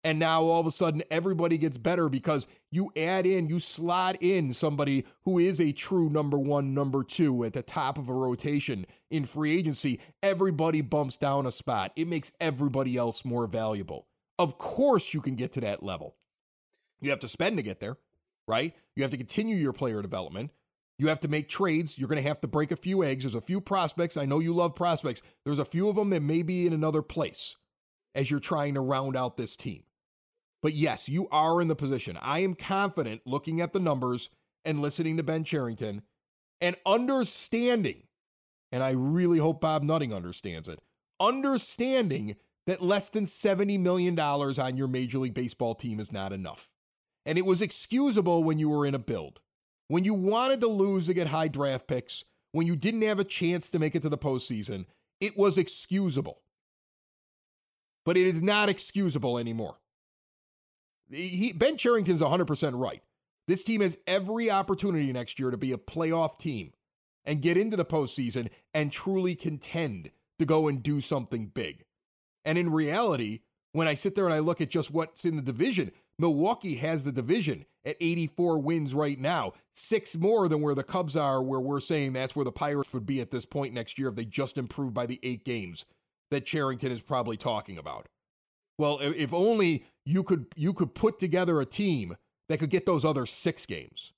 and 0.07 0.19
now 0.19 0.41
all 0.43 0.61
of 0.61 0.65
a 0.65 0.71
sudden 0.71 1.03
everybody 1.11 1.57
gets 1.57 1.77
better 1.77 2.07
because 2.07 2.47
you 2.71 2.93
add 2.95 3.25
in, 3.25 3.49
you 3.49 3.59
slot 3.59 4.15
in 4.21 4.53
somebody 4.53 5.03
who 5.25 5.37
is 5.37 5.59
a 5.59 5.73
true 5.73 6.09
number 6.09 6.39
one, 6.39 6.73
number 6.73 7.03
two 7.03 7.43
at 7.43 7.51
the 7.51 7.61
top 7.61 7.97
of 7.97 8.07
a 8.07 8.13
rotation 8.13 8.85
in 9.11 9.25
free 9.25 9.57
agency. 9.57 9.99
Everybody 10.23 10.79
bumps 10.79 11.17
down 11.17 11.45
a 11.45 11.51
spot. 11.51 11.91
It 11.97 12.07
makes 12.07 12.31
everybody 12.39 12.95
else 12.95 13.25
more 13.25 13.47
valuable. 13.47 14.07
Of 14.39 14.57
course, 14.57 15.13
you 15.13 15.19
can 15.19 15.35
get 15.35 15.51
to 15.53 15.61
that 15.61 15.83
level. 15.83 16.15
You 17.01 17.09
have 17.09 17.19
to 17.19 17.27
spend 17.27 17.57
to 17.57 17.63
get 17.63 17.81
there, 17.81 17.97
right? 18.47 18.73
You 18.95 19.03
have 19.03 19.11
to 19.11 19.17
continue 19.17 19.57
your 19.57 19.73
player 19.73 20.01
development. 20.01 20.51
You 20.97 21.09
have 21.09 21.19
to 21.19 21.27
make 21.27 21.49
trades. 21.49 21.97
You're 21.97 22.07
going 22.07 22.23
to 22.23 22.29
have 22.29 22.39
to 22.41 22.47
break 22.47 22.71
a 22.71 22.77
few 22.77 23.03
eggs. 23.03 23.25
There's 23.25 23.35
a 23.35 23.41
few 23.41 23.59
prospects. 23.59 24.15
I 24.15 24.23
know 24.23 24.39
you 24.39 24.55
love 24.55 24.73
prospects. 24.73 25.21
There's 25.43 25.59
a 25.59 25.65
few 25.65 25.89
of 25.89 25.97
them 25.97 26.11
that 26.11 26.21
may 26.21 26.43
be 26.43 26.65
in 26.65 26.71
another 26.71 27.01
place 27.01 27.57
as 28.15 28.31
you're 28.31 28.39
trying 28.39 28.75
to 28.75 28.79
round 28.79 29.17
out 29.17 29.35
this 29.35 29.57
team. 29.57 29.83
But 30.61 30.73
yes, 30.73 31.07
you 31.07 31.27
are 31.29 31.61
in 31.61 31.67
the 31.67 31.75
position. 31.75 32.17
I 32.21 32.39
am 32.39 32.55
confident 32.55 33.21
looking 33.25 33.61
at 33.61 33.73
the 33.73 33.79
numbers 33.79 34.29
and 34.65 34.81
listening 34.81 35.17
to 35.17 35.23
Ben 35.23 35.43
Cherington 35.43 36.01
and 36.59 36.75
understanding, 36.85 38.03
and 38.71 38.83
I 38.83 38.91
really 38.91 39.37
hope 39.37 39.61
Bob 39.61 39.83
Nutting 39.83 40.13
understands 40.13 40.67
it, 40.67 40.79
understanding 41.19 42.35
that 42.65 42.81
less 42.81 43.09
than 43.09 43.25
$70 43.25 43.79
million 43.79 44.19
on 44.19 44.77
your 44.77 44.87
Major 44.87 45.19
League 45.19 45.33
Baseball 45.33 45.73
team 45.73 45.99
is 45.99 46.11
not 46.11 46.33
enough. 46.33 46.71
And 47.25 47.37
it 47.37 47.45
was 47.45 47.61
excusable 47.61 48.43
when 48.43 48.59
you 48.59 48.69
were 48.69 48.85
in 48.85 48.95
a 48.95 48.99
build. 48.99 49.39
When 49.87 50.03
you 50.03 50.13
wanted 50.13 50.59
to 50.61 50.67
lose 50.67 51.05
to 51.07 51.13
get 51.13 51.27
high 51.27 51.47
draft 51.47 51.87
picks, 51.87 52.25
when 52.51 52.67
you 52.67 52.75
didn't 52.75 53.03
have 53.03 53.19
a 53.19 53.23
chance 53.23 53.69
to 53.69 53.79
make 53.79 53.95
it 53.95 54.01
to 54.01 54.09
the 54.09 54.17
postseason, 54.17 54.85
it 55.21 55.37
was 55.37 55.57
excusable. 55.57 56.41
But 58.05 58.17
it 58.17 58.27
is 58.27 58.41
not 58.41 58.69
excusable 58.69 59.37
anymore. 59.37 59.77
He, 61.11 61.53
ben 61.53 61.77
Cherington's 61.77 62.21
100% 62.21 62.71
right. 62.75 63.01
This 63.47 63.63
team 63.63 63.81
has 63.81 63.97
every 64.07 64.51
opportunity 64.51 65.11
next 65.13 65.39
year 65.39 65.51
to 65.51 65.57
be 65.57 65.71
a 65.71 65.77
playoff 65.77 66.37
team 66.37 66.73
and 67.25 67.41
get 67.41 67.57
into 67.57 67.77
the 67.77 67.85
postseason 67.85 68.49
and 68.73 68.91
truly 68.91 69.35
contend 69.35 70.11
to 70.39 70.45
go 70.45 70.67
and 70.67 70.83
do 70.83 70.99
something 71.01 71.47
big. 71.47 71.85
And 72.43 72.57
in 72.57 72.71
reality, 72.71 73.41
when 73.71 73.87
I 73.87 73.95
sit 73.95 74.15
there 74.15 74.25
and 74.25 74.33
I 74.33 74.39
look 74.39 74.61
at 74.61 74.69
just 74.69 74.91
what's 74.91 75.25
in 75.25 75.35
the 75.35 75.41
division, 75.41 75.91
Milwaukee 76.19 76.75
has 76.75 77.03
the 77.03 77.11
division 77.11 77.65
at 77.85 77.95
84 78.01 78.59
wins 78.59 78.93
right 78.93 79.19
now, 79.19 79.53
six 79.73 80.17
more 80.17 80.49
than 80.49 80.61
where 80.61 80.75
the 80.75 80.83
Cubs 80.83 81.15
are, 81.15 81.41
where 81.41 81.59
we're 81.59 81.79
saying 81.79 82.13
that's 82.13 82.35
where 82.35 82.45
the 82.45 82.51
Pirates 82.51 82.93
would 82.93 83.05
be 83.05 83.21
at 83.21 83.31
this 83.31 83.45
point 83.45 83.73
next 83.73 83.97
year 83.99 84.09
if 84.09 84.15
they 84.15 84.25
just 84.25 84.57
improved 84.57 84.93
by 84.93 85.05
the 85.05 85.19
eight 85.23 85.45
games 85.45 85.85
that 86.31 86.45
Cherington 86.45 86.91
is 86.91 87.01
probably 87.01 87.37
talking 87.37 87.77
about. 87.77 88.07
Well, 88.77 88.99
if 89.01 89.33
only 89.33 89.85
you 90.07 90.23
could 90.23 90.45
you 90.55 90.73
could 90.73 90.95
put 90.95 91.19
together 91.19 91.59
a 91.59 91.65
team 91.65 92.15
that 92.47 92.59
could 92.59 92.69
get 92.69 92.85
those 92.85 93.03
other 93.03 93.25
six 93.25 93.65
games 93.65 94.13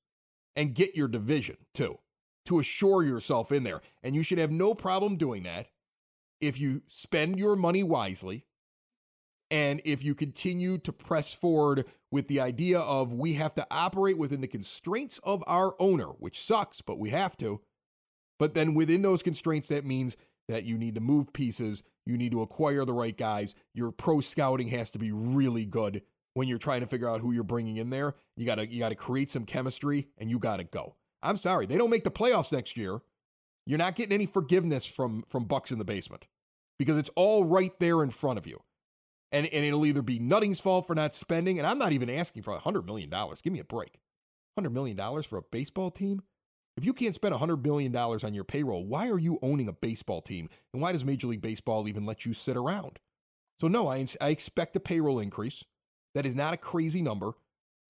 and 0.55 0.75
get 0.75 0.95
your 0.95 1.07
division 1.07 1.57
too 1.73 1.97
to 2.45 2.59
assure 2.59 3.03
yourself 3.03 3.51
in 3.51 3.63
there. 3.63 3.81
And 4.03 4.15
you 4.15 4.21
should 4.21 4.37
have 4.37 4.51
no 4.51 4.75
problem 4.75 5.15
doing 5.15 5.43
that 5.43 5.67
if 6.39 6.59
you 6.59 6.83
spend 6.87 7.39
your 7.39 7.55
money 7.55 7.81
wisely 7.81 8.45
and 9.49 9.81
if 9.83 10.03
you 10.03 10.13
continue 10.13 10.77
to 10.77 10.93
press 10.93 11.33
forward 11.33 11.85
with 12.11 12.27
the 12.27 12.39
idea 12.39 12.77
of 12.79 13.11
we 13.11 13.33
have 13.33 13.55
to 13.55 13.65
operate 13.71 14.17
within 14.17 14.41
the 14.41 14.47
constraints 14.47 15.19
of 15.23 15.43
our 15.47 15.75
owner, 15.79 16.09
which 16.19 16.39
sucks, 16.39 16.81
but 16.81 16.99
we 16.99 17.09
have 17.09 17.35
to. 17.37 17.61
But 18.37 18.53
then 18.53 18.75
within 18.75 19.01
those 19.01 19.23
constraints, 19.23 19.69
that 19.69 19.85
means 19.85 20.15
that 20.47 20.65
you 20.65 20.77
need 20.77 20.93
to 20.95 21.01
move 21.01 21.33
pieces, 21.33 21.81
you 22.09 22.17
need 22.17 22.31
to 22.31 22.41
acquire 22.41 22.85
the 22.85 22.93
right 22.93 23.15
guys. 23.15 23.55
Your 23.73 23.91
pro 23.91 24.19
scouting 24.19 24.67
has 24.69 24.89
to 24.91 24.99
be 24.99 25.11
really 25.11 25.65
good 25.65 26.01
when 26.33 26.47
you're 26.47 26.57
trying 26.57 26.81
to 26.81 26.87
figure 26.87 27.07
out 27.07 27.21
who 27.21 27.31
you're 27.31 27.43
bringing 27.43 27.77
in 27.77 27.89
there. 27.89 28.15
You 28.35 28.45
got 28.45 28.55
to 28.55 28.67
you 28.67 28.79
got 28.79 28.89
to 28.89 28.95
create 28.95 29.29
some 29.29 29.45
chemistry 29.45 30.07
and 30.17 30.29
you 30.29 30.39
got 30.39 30.57
to 30.57 30.63
go. 30.63 30.95
I'm 31.21 31.37
sorry, 31.37 31.65
they 31.65 31.77
don't 31.77 31.89
make 31.89 32.03
the 32.03 32.11
playoffs 32.11 32.51
next 32.51 32.75
year. 32.75 33.01
You're 33.65 33.77
not 33.77 33.95
getting 33.95 34.13
any 34.13 34.25
forgiveness 34.25 34.85
from 34.85 35.23
from 35.27 35.45
Bucs 35.45 35.71
in 35.71 35.77
the 35.77 35.85
basement 35.85 36.25
because 36.79 36.97
it's 36.97 37.11
all 37.15 37.43
right 37.43 37.71
there 37.79 38.01
in 38.01 38.09
front 38.09 38.39
of 38.39 38.47
you. 38.47 38.59
And, 39.31 39.45
and 39.45 39.63
it'll 39.63 39.85
either 39.85 40.01
be 40.01 40.17
Nutting's 40.17 40.59
fault 40.59 40.87
for 40.87 40.95
not 40.95 41.13
spending, 41.13 41.59
and 41.59 41.67
I'm 41.67 41.77
not 41.77 41.91
even 41.91 42.09
asking 42.09 42.41
for 42.41 42.57
$100 42.57 42.83
million. 42.83 43.11
Give 43.43 43.53
me 43.53 43.59
a 43.59 43.63
break. 43.63 43.99
$100 44.59 44.71
million 44.71 44.97
for 45.21 45.37
a 45.37 45.43
baseball 45.51 45.91
team? 45.91 46.23
If 46.79 46.85
you 46.85 46.93
can't 46.93 47.13
spend 47.13 47.35
$100 47.35 47.61
billion 47.61 47.93
on 47.93 48.33
your 48.33 48.45
payroll, 48.45 48.85
why 48.85 49.09
are 49.09 49.19
you 49.19 49.37
owning 49.41 49.67
a 49.67 49.73
baseball 49.73 50.21
team? 50.21 50.47
And 50.71 50.81
why 50.81 50.93
does 50.93 51.03
Major 51.03 51.27
League 51.27 51.41
Baseball 51.41 51.89
even 51.89 52.05
let 52.05 52.25
you 52.25 52.33
sit 52.33 52.55
around? 52.55 52.99
So, 53.59 53.67
no, 53.67 53.89
I, 53.89 54.07
I 54.21 54.29
expect 54.29 54.77
a 54.77 54.79
payroll 54.79 55.19
increase. 55.19 55.65
That 56.15 56.25
is 56.25 56.35
not 56.35 56.53
a 56.53 56.57
crazy 56.57 57.01
number. 57.01 57.33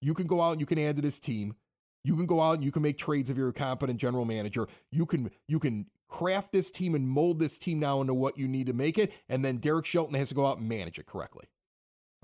You 0.02 0.12
can 0.12 0.26
go 0.26 0.42
out 0.42 0.50
and 0.50 0.60
you 0.60 0.66
can 0.66 0.76
add 0.80 0.96
to 0.96 1.02
this 1.02 1.20
team. 1.20 1.54
You 2.02 2.16
can 2.16 2.26
go 2.26 2.40
out 2.40 2.54
and 2.54 2.64
you 2.64 2.72
can 2.72 2.82
make 2.82 2.98
trades 2.98 3.30
if 3.30 3.36
you're 3.36 3.50
a 3.50 3.52
competent 3.52 4.00
general 4.00 4.24
manager. 4.24 4.66
You 4.90 5.06
can 5.06 5.30
you 5.46 5.60
can 5.60 5.86
craft 6.08 6.50
this 6.50 6.72
team 6.72 6.96
and 6.96 7.08
mold 7.08 7.38
this 7.38 7.60
team 7.60 7.78
now 7.78 8.00
into 8.00 8.12
what 8.12 8.38
you 8.38 8.48
need 8.48 8.66
to 8.66 8.72
make 8.72 8.98
it, 8.98 9.12
and 9.28 9.44
then 9.44 9.58
Derek 9.58 9.86
Shelton 9.86 10.16
has 10.16 10.30
to 10.30 10.34
go 10.34 10.46
out 10.46 10.58
and 10.58 10.68
manage 10.68 10.98
it 10.98 11.06
correctly. 11.06 11.46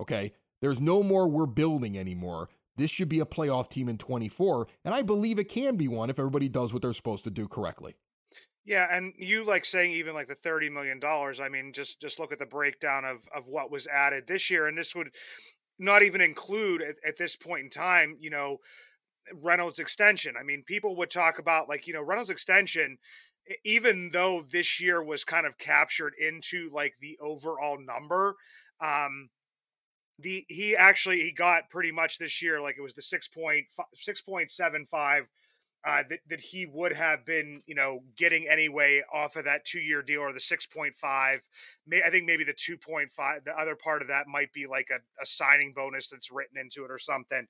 Okay? 0.00 0.32
There's 0.61 0.80
no 0.80 1.04
more 1.04 1.28
we're 1.28 1.46
building 1.46 1.96
anymore. 1.96 2.49
This 2.76 2.90
should 2.90 3.09
be 3.09 3.21
a 3.21 3.26
playoff 3.26 3.68
team 3.68 3.88
in 3.88 3.99
24, 3.99 4.68
and 4.85 4.95
I 4.95 5.02
believe 5.02 5.38
it 5.38 5.49
can 5.49 5.76
be 5.76 5.88
one 5.88 6.11
if 6.11 6.18
everybody 6.18 6.49
does 6.49 6.73
what 6.73 6.83
they're 6.83 6.92
supposed 6.92 7.25
to 7.25 7.30
do 7.30 7.49
correctly. 7.49 7.95
Yeah, 8.64 8.88
and 8.90 9.12
you 9.16 9.45
like 9.45 9.64
saying 9.64 9.92
even 9.92 10.14
like 10.14 10.26
the 10.26 10.35
thirty 10.35 10.68
million 10.68 10.99
dollars. 10.99 11.38
I 11.38 11.49
mean, 11.49 11.73
just 11.73 12.00
just 12.00 12.18
look 12.18 12.33
at 12.33 12.40
the 12.40 12.47
breakdown 12.47 13.04
of 13.04 13.18
of 13.35 13.47
what 13.47 13.71
was 13.71 13.87
added 13.87 14.26
this 14.26 14.50
year, 14.50 14.66
and 14.66 14.76
this 14.76 14.95
would 14.95 15.11
not 15.78 16.02
even 16.02 16.21
include 16.21 16.83
at, 16.83 16.97
at 17.06 17.16
this 17.16 17.37
point 17.37 17.62
in 17.64 17.71
time, 17.71 18.16
you 18.21 18.30
know, 18.30 18.59
Reynolds 19.35 19.78
extension. 19.78 20.35
I 20.38 20.42
mean, 20.42 20.62
people 20.66 20.97
would 20.97 21.11
talk 21.11 21.38
about 21.38 21.68
like, 21.68 21.87
you 21.87 21.92
know, 21.92 22.02
Reynolds 22.02 22.30
extension, 22.30 22.99
even 23.64 24.11
though 24.12 24.42
this 24.50 24.80
year 24.80 25.02
was 25.02 25.25
kind 25.25 25.47
of 25.47 25.59
captured 25.59 26.14
into 26.18 26.71
like 26.73 26.95
the 27.00 27.18
overall 27.21 27.78
number, 27.78 28.37
um, 28.80 29.28
the 30.18 30.44
he 30.49 30.76
actually 30.76 31.20
he 31.20 31.32
got 31.32 31.70
pretty 31.70 31.92
much 31.92 32.18
this 32.18 32.42
year 32.42 32.61
like 32.61 32.76
it 32.78 32.82
was 32.82 32.94
the 32.94 33.02
6.6.75 33.02 35.26
uh, 35.87 36.02
that, 36.11 36.18
that 36.28 36.40
he 36.40 36.66
would 36.66 36.92
have 36.92 37.25
been, 37.25 37.62
you 37.66 37.75
know, 37.75 38.00
getting 38.16 38.49
anyway 38.49 39.00
off 39.14 39.37
of 39.37 39.44
that 39.44 39.64
two 39.64 39.78
year 39.78 40.02
deal 40.02 40.20
or 40.20 40.32
the 40.32 40.40
6.5. 40.40 41.38
May, 41.87 42.02
I 42.02 42.11
think 42.11 42.26
maybe 42.26 42.42
the 42.42 42.52
2.5, 42.52 43.08
the 43.44 43.56
other 43.56 43.76
part 43.76 44.02
of 44.02 44.08
that 44.08 44.26
might 44.26 44.52
be 44.52 44.66
like 44.66 44.88
a, 44.90 44.99
a 45.23 45.26
signing 45.26 45.73
bonus 45.76 46.08
that's 46.08 46.32
written 46.32 46.58
into 46.58 46.85
it 46.85 46.90
or 46.90 46.99
something. 46.99 47.46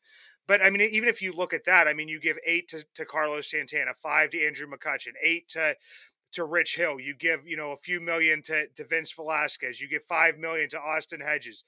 But 0.47 0.63
I 0.63 0.69
mean, 0.69 0.83
even 0.83 1.09
if 1.09 1.23
you 1.23 1.33
look 1.33 1.55
at 1.55 1.65
that, 1.65 1.89
I 1.89 1.95
mean, 1.95 2.09
you 2.09 2.21
give 2.21 2.37
eight 2.47 2.69
to, 2.69 2.85
to 2.97 3.07
Carlos 3.07 3.51
Santana, 3.51 3.95
five 3.95 4.31
to 4.31 4.47
Andrew 4.47 4.67
McCutchen, 4.67 5.13
eight 5.23 5.49
to 5.51 5.75
to 6.33 6.45
Rich 6.45 6.77
Hill. 6.77 7.01
You 7.01 7.15
give, 7.15 7.47
you 7.47 7.57
know, 7.57 7.73
a 7.73 7.79
few 7.79 8.01
million 8.01 8.43
to, 8.43 8.67
to 8.77 8.85
Vince 8.85 9.13
Velasquez. 9.13 9.81
You 9.81 9.89
give 9.89 10.03
five 10.09 10.39
million 10.39 10.69
to 10.71 10.79
Austin 10.79 11.21
Hedges. 11.21 11.65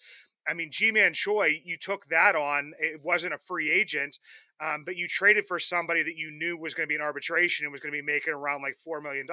I 0.49 0.55
mean, 0.55 0.71
Ji-Man 0.71 1.13
Choi, 1.13 1.61
you 1.65 1.77
took 1.77 2.07
that 2.07 2.35
on. 2.35 2.73
It 2.79 3.01
wasn't 3.05 3.35
a 3.35 3.39
free 3.39 3.71
agent, 3.71 4.19
um, 4.61 4.83
but 4.85 4.97
you 4.97 5.07
traded 5.07 5.47
for 5.47 5.59
somebody 5.59 6.03
that 6.03 6.17
you 6.17 6.31
knew 6.31 6.57
was 6.57 6.75
going 6.75 6.87
to 6.87 6.89
be 6.89 6.95
in 6.95 7.01
arbitration 7.01 7.65
and 7.65 7.73
was 7.73 7.81
going 7.81 7.93
to 7.93 7.99
be 7.99 8.05
making 8.07 8.33
around 8.33 8.63
like 8.63 8.77
$4 8.87 9.03
million. 9.03 9.27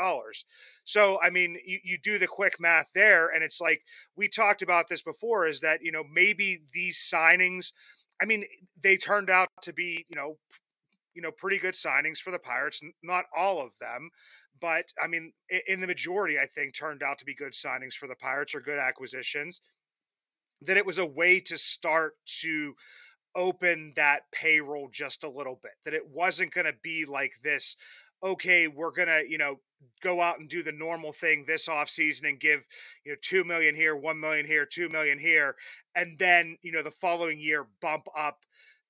So, 0.83 1.19
I 1.21 1.29
mean, 1.29 1.57
you, 1.65 1.79
you 1.83 1.97
do 2.03 2.19
the 2.19 2.27
quick 2.27 2.59
math 2.59 2.89
there. 2.93 3.29
And 3.29 3.43
it's 3.43 3.61
like 3.61 3.81
we 4.15 4.27
talked 4.27 4.61
about 4.61 4.87
this 4.87 5.01
before 5.01 5.47
is 5.47 5.61
that, 5.61 5.79
you 5.81 5.91
know, 5.91 6.03
maybe 6.11 6.61
these 6.73 6.97
signings, 6.97 7.71
I 8.21 8.25
mean, 8.25 8.45
they 8.83 8.97
turned 8.97 9.29
out 9.29 9.47
to 9.61 9.73
be, 9.73 10.05
you 10.09 10.15
know, 10.15 10.37
you 11.15 11.21
know, 11.21 11.31
pretty 11.31 11.57
good 11.57 11.75
signings 11.75 12.17
for 12.17 12.31
the 12.31 12.39
Pirates. 12.39 12.81
Not 13.01 13.23
all 13.35 13.65
of 13.65 13.71
them, 13.79 14.09
but 14.59 14.85
I 15.01 15.07
mean, 15.07 15.31
in 15.67 15.79
the 15.79 15.87
majority, 15.87 16.37
I 16.37 16.45
think 16.45 16.73
turned 16.73 17.03
out 17.03 17.17
to 17.19 17.25
be 17.25 17.33
good 17.33 17.53
signings 17.53 17.93
for 17.93 18.07
the 18.07 18.15
Pirates 18.15 18.53
or 18.53 18.59
good 18.59 18.79
acquisitions 18.79 19.61
that 20.61 20.77
it 20.77 20.85
was 20.85 20.97
a 20.97 21.05
way 21.05 21.39
to 21.39 21.57
start 21.57 22.13
to 22.41 22.73
open 23.35 23.93
that 23.95 24.21
payroll 24.31 24.89
just 24.91 25.23
a 25.23 25.29
little 25.29 25.59
bit 25.61 25.73
that 25.83 25.93
it 25.93 26.07
wasn't 26.09 26.53
going 26.53 26.65
to 26.65 26.75
be 26.81 27.03
like 27.05 27.33
this 27.43 27.75
okay 28.23 28.67
we're 28.67 28.91
going 28.91 29.09
to 29.09 29.23
you 29.27 29.37
know 29.37 29.59
go 30.01 30.21
out 30.21 30.39
and 30.39 30.47
do 30.47 30.63
the 30.63 30.71
normal 30.71 31.11
thing 31.11 31.43
this 31.45 31.67
off 31.67 31.89
season 31.89 32.27
and 32.27 32.39
give 32.39 32.61
you 33.05 33.11
know 33.11 33.17
2 33.21 33.43
million 33.43 33.75
here 33.75 33.95
1 33.95 34.19
million 34.19 34.45
here 34.45 34.65
2 34.65 34.87
million 34.87 35.19
here 35.19 35.55
and 35.95 36.17
then 36.17 36.57
you 36.61 36.71
know 36.71 36.81
the 36.81 36.91
following 36.91 37.39
year 37.39 37.67
bump 37.81 38.07
up 38.17 38.39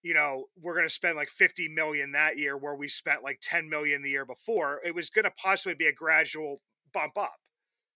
you 0.04 0.14
know 0.14 0.46
we're 0.62 0.76
going 0.76 0.86
to 0.86 0.94
spend 0.94 1.16
like 1.16 1.30
50 1.30 1.68
million 1.70 2.12
that 2.12 2.38
year 2.38 2.56
where 2.56 2.76
we 2.76 2.88
spent 2.88 3.24
like 3.24 3.40
10 3.42 3.68
million 3.68 4.04
the 4.04 4.12
year 4.12 4.26
before 4.26 4.80
it 4.86 4.94
was 4.94 5.10
going 5.10 5.26
to 5.26 5.32
possibly 5.32 5.74
be 5.74 5.88
a 5.88 5.94
gradual 5.94 6.62
bump 6.94 7.18
up. 7.18 7.36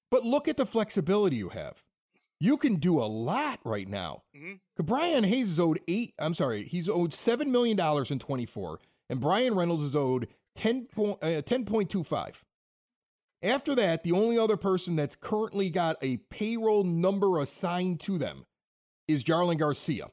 But 0.09 0.25
look 0.25 0.47
at 0.47 0.57
the 0.57 0.65
flexibility 0.65 1.38
you 1.38 1.49
have 1.49 1.83
you 2.39 2.58
can 2.58 2.75
do 2.75 3.00
a 3.00 3.05
lot 3.05 3.60
right 3.63 3.88
now. 3.88 4.24
Mm-hmm. 4.36 4.84
Brian 4.84 5.24
Hayes 5.24 5.51
is 5.51 5.60
owed 5.60 5.79
eight. 5.88 6.13
I'm 6.19 6.34
sorry, 6.34 6.63
he's 6.63 6.89
owed 6.89 7.13
seven 7.13 7.51
million 7.51 7.75
dollars 7.75 8.12
in 8.12 8.19
24, 8.19 8.79
and 9.10 9.19
Bryan 9.19 9.55
Reynolds 9.55 9.84
is 9.84 9.96
owed 9.96 10.27
10 10.55 10.86
point, 10.86 11.19
uh, 11.22 11.41
10.25. 11.41 12.41
After 13.41 13.74
that, 13.75 14.03
the 14.03 14.12
only 14.12 14.38
other 14.38 14.58
person 14.58 14.96
that's 14.96 15.15
currently 15.15 15.69
got 15.69 15.98
a 16.01 16.17
payroll 16.29 16.84
number 16.84 17.39
assigned 17.39 18.01
to 18.01 18.17
them 18.17 18.46
is 19.08 19.24
Jarlin 19.24 19.58
Garcia, 19.58 20.08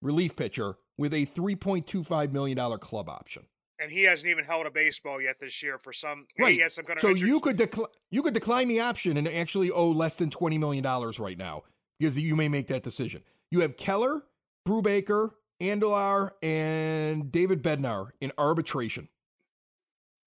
relief 0.00 0.34
pitcher 0.34 0.76
with 0.96 1.12
a 1.12 1.26
$3.25 1.26 2.32
million 2.32 2.78
club 2.78 3.08
option 3.08 3.44
and 3.80 3.90
he 3.90 4.02
hasn't 4.02 4.30
even 4.30 4.44
held 4.44 4.66
a 4.66 4.70
baseball 4.70 5.20
yet 5.20 5.36
this 5.40 5.62
year 5.62 5.78
for 5.78 5.92
some. 5.92 6.26
Right. 6.38 6.54
He 6.54 6.60
has 6.60 6.74
some 6.74 6.84
kind 6.84 6.96
of 6.96 7.00
so 7.00 7.08
interest. 7.08 7.26
you 7.26 7.40
could 7.40 7.56
decline 7.56 7.88
you 8.10 8.22
could 8.22 8.34
decline 8.34 8.68
the 8.68 8.80
option 8.80 9.16
and 9.16 9.28
actually 9.28 9.70
owe 9.70 9.90
less 9.90 10.16
than 10.16 10.30
twenty 10.30 10.58
million 10.58 10.82
dollars 10.82 11.18
right 11.18 11.38
now 11.38 11.62
because 11.98 12.18
you 12.18 12.36
may 12.36 12.48
make 12.48 12.68
that 12.68 12.82
decision. 12.82 13.22
You 13.50 13.60
have 13.60 13.76
Keller, 13.76 14.22
Brubaker, 14.66 15.30
Andujar, 15.60 16.30
and 16.42 17.30
David 17.30 17.62
Bednar 17.62 18.10
in 18.20 18.32
arbitration. 18.38 19.08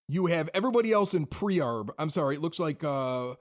You 0.08 0.28
have 0.28 0.50
everybody 0.54 0.94
else 0.94 1.14
in 1.14 1.26
pre-arb. 1.26 1.90
I'm 2.00 2.10
sorry, 2.10 2.36
it 2.36 2.42
looks 2.42 2.60
like 2.60 2.82
uh, 2.84 3.34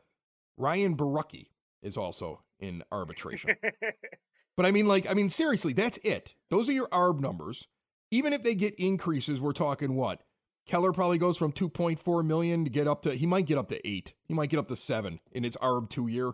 Ryan 0.57 0.97
Borucki 0.97 1.47
is 1.81 1.97
also 1.97 2.43
in 2.59 2.83
arbitration. 2.91 3.55
but 4.57 4.67
I 4.67 4.73
mean, 4.73 4.87
like, 4.87 5.09
I 5.09 5.15
mean, 5.15 5.31
seriously, 5.31 5.73
that's 5.73 5.99
it. 5.99 6.35
Those 6.51 6.69
are 6.69 6.73
your 6.73 6.89
arb 6.89 7.21
numbers 7.21 7.69
even 8.11 8.33
if 8.33 8.43
they 8.43 8.55
get 8.55 8.75
increases, 8.77 9.41
we're 9.41 9.53
talking 9.53 9.95
what? 9.95 10.23
Keller 10.67 10.93
probably 10.93 11.19
goes 11.19 11.37
from 11.37 11.53
2.4 11.53 12.25
million 12.25 12.65
to 12.65 12.71
get 12.71 12.89
up 12.89 13.03
to 13.03 13.15
he 13.15 13.27
might 13.27 13.47
get 13.47 13.59
up 13.59 13.69
to 13.69 13.89
8. 13.89 14.15
He 14.25 14.35
might 14.35 14.51
get 14.51 14.59
up 14.59 14.69
to 14.69 14.77
7 14.77 15.21
in 15.33 15.45
its 15.45 15.57
ARB 15.59 15.89
2 15.89 16.09
year. 16.09 16.33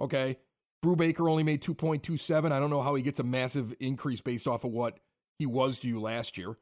Okay? 0.00 0.38
Brubaker 0.84 1.30
only 1.30 1.42
made 1.42 1.62
2.27. 1.62 2.52
I 2.52 2.60
don't 2.60 2.70
know 2.70 2.80
how 2.80 2.94
he 2.94 3.02
gets 3.02 3.20
a 3.20 3.24
massive 3.24 3.74
increase 3.80 4.20
based 4.20 4.46
off 4.46 4.64
of 4.64 4.72
what 4.72 4.98
he 5.38 5.46
was 5.46 5.78
to 5.80 5.88
you 5.88 6.00
last 6.00 6.38
year. 6.38 6.56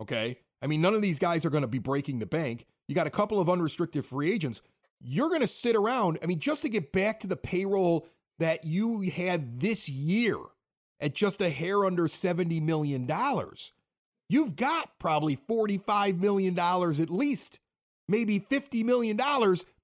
Okay. 0.00 0.38
I 0.62 0.66
mean, 0.66 0.80
none 0.80 0.94
of 0.94 1.02
these 1.02 1.18
guys 1.18 1.44
are 1.44 1.50
going 1.50 1.62
to 1.62 1.68
be 1.68 1.78
breaking 1.78 2.18
the 2.18 2.26
bank. 2.26 2.66
You 2.88 2.94
got 2.94 3.06
a 3.06 3.10
couple 3.10 3.40
of 3.40 3.48
unrestricted 3.48 4.04
free 4.04 4.32
agents. 4.32 4.62
You're 5.00 5.28
going 5.28 5.40
to 5.40 5.46
sit 5.46 5.76
around. 5.76 6.18
I 6.22 6.26
mean, 6.26 6.38
just 6.38 6.62
to 6.62 6.68
get 6.68 6.92
back 6.92 7.20
to 7.20 7.26
the 7.26 7.36
payroll 7.36 8.06
that 8.38 8.64
you 8.64 9.02
had 9.02 9.60
this 9.60 9.88
year 9.88 10.36
at 11.00 11.14
just 11.14 11.40
a 11.40 11.50
hair 11.50 11.84
under 11.84 12.06
$70 12.06 12.60
million, 12.62 13.08
you've 14.28 14.56
got 14.56 14.98
probably 14.98 15.36
$45 15.36 16.18
million 16.20 16.58
at 16.58 17.10
least, 17.10 17.58
maybe 18.08 18.40
$50 18.40 18.84
million 18.84 19.18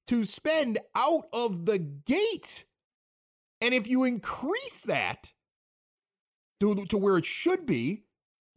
to 0.06 0.25
spend 0.25 0.78
out 0.94 1.25
of 1.32 1.66
the 1.66 1.78
gate. 1.78 2.64
And 3.61 3.75
if 3.75 3.88
you 3.88 4.04
increase 4.04 4.82
that 4.82 5.32
to, 6.61 6.75
to 6.87 6.99
where 6.99 7.16
it 7.16 7.25
should 7.25 7.66
be, 7.66 8.04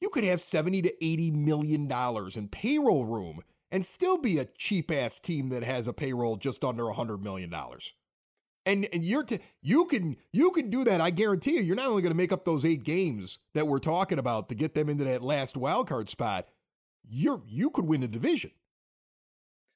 you 0.01 0.09
could 0.09 0.23
have 0.23 0.41
70 0.41 0.83
to 0.83 1.05
80 1.05 1.31
million 1.31 1.87
dollars 1.87 2.37
in 2.37 2.47
payroll 2.47 3.05
room 3.05 3.41
and 3.71 3.83
still 3.85 4.17
be 4.17 4.37
a 4.37 4.45
cheap 4.45 4.91
ass 4.91 5.19
team 5.19 5.49
that 5.49 5.63
has 5.63 5.87
a 5.87 5.93
payroll 5.93 6.37
just 6.37 6.63
under 6.63 6.85
100 6.85 7.21
million 7.21 7.49
dollars. 7.49 7.93
And, 8.69 8.88
and 8.93 9.03
you're 9.03 9.23
t- 9.23 9.39
you 9.63 9.85
can 9.85 10.15
you 10.31 10.51
can 10.51 10.69
do 10.69 10.83
that. 10.83 11.01
I 11.01 11.09
guarantee 11.09 11.55
you. 11.55 11.61
You're 11.61 11.75
not 11.75 11.88
only 11.88 12.03
going 12.03 12.11
to 12.11 12.17
make 12.17 12.31
up 12.31 12.45
those 12.45 12.63
eight 12.63 12.83
games 12.83 13.39
that 13.55 13.65
we're 13.65 13.79
talking 13.79 14.19
about 14.19 14.47
to 14.49 14.55
get 14.55 14.75
them 14.75 14.89
into 14.89 15.03
that 15.05 15.23
last 15.23 15.57
wild 15.57 15.89
card 15.89 16.07
spot. 16.07 16.47
You're 17.09 17.41
you 17.47 17.71
could 17.71 17.85
win 17.85 18.01
the 18.01 18.07
division, 18.07 18.51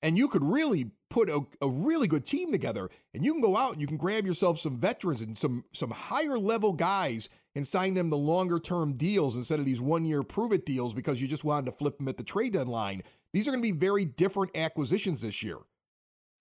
and 0.04 0.16
you 0.16 0.28
could 0.28 0.44
really 0.44 0.92
put 1.10 1.28
a, 1.28 1.42
a 1.60 1.68
really 1.68 2.08
good 2.08 2.24
team 2.24 2.52
together. 2.52 2.92
And 3.16 3.26
you 3.26 3.32
can 3.32 3.42
go 3.42 3.58
out 3.58 3.72
and 3.72 3.82
you 3.82 3.88
can 3.88 3.98
grab 3.98 4.28
yourself 4.28 4.60
some 4.60 4.78
veterans 4.78 5.22
and 5.22 5.36
some 5.40 5.66
some 5.72 5.90
higher 5.90 6.38
level 6.38 6.72
guys 6.72 7.30
and 7.56 7.66
sign 7.66 7.96
them 7.96 8.12
to 8.12 8.16
longer 8.16 8.60
term 8.60 8.94
deals 8.94 9.36
instead 9.36 9.60
of 9.60 9.66
these 9.66 9.82
one 9.82 10.06
year 10.06 10.22
prove 10.22 10.52
it 10.52 10.68
deals 10.68 10.94
because 10.94 11.20
you 11.20 11.28
just 11.28 11.44
wanted 11.44 11.66
to 11.66 11.72
flip 11.72 11.98
them 11.98 12.10
at 12.10 12.18
the 12.18 12.24
trade 12.24 12.54
deadline. 12.54 13.02
These 13.34 13.48
are 13.48 13.52
going 13.52 13.64
to 13.64 13.74
be 13.74 13.76
very 13.76 14.06
different 14.06 14.56
acquisitions 14.56 15.22
this 15.22 15.42
year. 15.42 15.58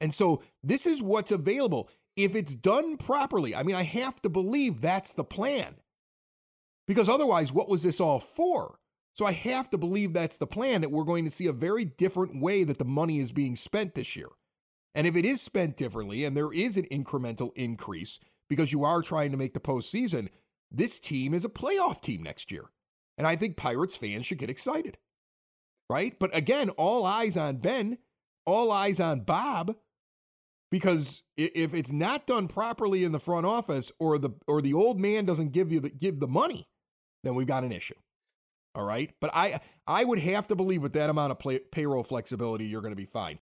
And 0.03 0.13
so 0.13 0.43
this 0.63 0.85
is 0.85 1.01
what's 1.01 1.31
available 1.31 1.89
if 2.17 2.35
it's 2.35 2.55
done 2.55 2.97
properly, 2.97 3.55
I 3.55 3.63
mean, 3.63 3.77
I 3.77 3.83
have 3.83 4.21
to 4.23 4.29
believe 4.29 4.81
that's 4.81 5.13
the 5.13 5.25
plan. 5.25 5.77
Because 6.87 7.09
otherwise, 7.09 7.53
what 7.53 7.69
was 7.69 7.83
this 7.83 8.01
all 8.01 8.21
for? 8.21 8.79
So 9.15 9.27
I 9.27 9.33
have 9.33 9.71
to 9.71 9.79
believe 9.79 10.13
that's 10.13 10.39
the 10.39 10.47
plan 10.47 10.81
that 10.81 10.91
we're 10.91 11.05
going 11.05 11.25
to 11.25 11.31
see 11.31 11.47
a 11.47 11.53
very 11.53 11.85
different 11.85 12.41
way 12.41 12.65
that 12.65 12.79
the 12.79 12.85
money 12.85 13.21
is 13.21 13.33
being 13.33 13.57
spent 13.57 13.95
this 13.95 14.17
year. 14.17 14.29
And 14.95 15.07
if 15.07 15.17
it 15.17 15.25
is 15.25 15.41
spent 15.41 15.77
differently 15.77 16.25
and 16.25 16.37
there 16.37 16.53
is 16.53 16.77
an 16.77 16.87
incremental 16.91 17.53
increase 17.55 18.19
because 18.49 18.73
you 18.73 18.85
are 18.85 19.03
trying 19.03 19.31
to 19.31 19.37
make 19.37 19.55
the 19.55 19.61
postseason, 19.61 20.29
this 20.71 20.99
team 20.99 21.35
is 21.35 21.45
a 21.45 21.51
playoff 21.51 22.01
team 22.01 22.23
next 22.23 22.51
year. 22.51 22.65
And 23.19 23.27
I 23.27 23.37
think 23.37 23.57
Pirates 23.57 23.97
fans 23.97 24.27
should 24.27 24.39
get 24.39 24.51
excited. 24.51 24.99
Right? 25.89 26.19
But 26.19 26.35
again, 26.35 26.71
all 26.71 27.05
eyes 27.05 27.37
on 27.37 27.57
Ben, 27.57 27.99
all 28.47 28.73
eyes 28.73 28.99
on 28.99 29.21
Bob 29.21 29.77
because 30.73 31.23
if 31.37 31.75
it's 31.75 31.93
not 31.93 32.27
done 32.27 32.49
properly 32.49 33.05
in 33.05 33.13
the 33.13 33.21
front 33.21 33.45
office 33.47 33.93
or 34.01 34.19
the 34.19 34.31
or 34.49 34.63
the 34.63 34.73
old 34.73 34.99
man 34.99 35.27
doesn't 35.27 35.53
give 35.53 35.71
you 35.71 35.79
the, 35.79 35.91
give 35.91 36.19
the 36.19 36.27
money 36.27 36.67
then 37.23 37.37
we've 37.37 37.47
got 37.47 37.63
an 37.63 37.71
issue. 37.71 37.95
All 38.75 38.85
right? 38.85 39.13
But 39.21 39.31
i 39.35 39.61
i 39.87 40.03
would 40.03 40.19
have 40.19 40.49
to 40.49 40.57
believe 40.57 40.83
with 40.83 40.95
that 40.95 41.11
amount 41.11 41.31
of 41.31 41.39
play, 41.39 41.61
payroll 41.61 42.03
flexibility 42.03 42.65
you're 42.65 42.81
going 42.81 42.93
to 42.93 42.97
be 42.97 43.05
fine 43.05 43.39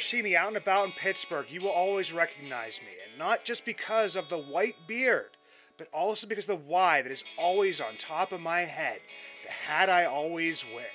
see 0.00 0.22
me 0.22 0.34
out 0.34 0.48
and 0.48 0.56
about 0.56 0.86
in 0.86 0.92
Pittsburgh, 0.92 1.46
you 1.48 1.60
will 1.60 1.70
always 1.70 2.12
recognize 2.12 2.80
me. 2.80 2.92
And 3.08 3.18
not 3.18 3.44
just 3.44 3.64
because 3.64 4.16
of 4.16 4.28
the 4.28 4.38
white 4.38 4.76
beard, 4.86 5.36
but 5.78 5.88
also 5.92 6.26
because 6.26 6.48
of 6.48 6.58
the 6.58 6.66
Y 6.66 7.02
that 7.02 7.12
is 7.12 7.24
always 7.38 7.80
on 7.80 7.96
top 7.96 8.32
of 8.32 8.40
my 8.40 8.60
head, 8.60 9.00
the 9.44 9.50
hat 9.50 9.88
I 9.88 10.06
always 10.06 10.64
wear. 10.74 10.90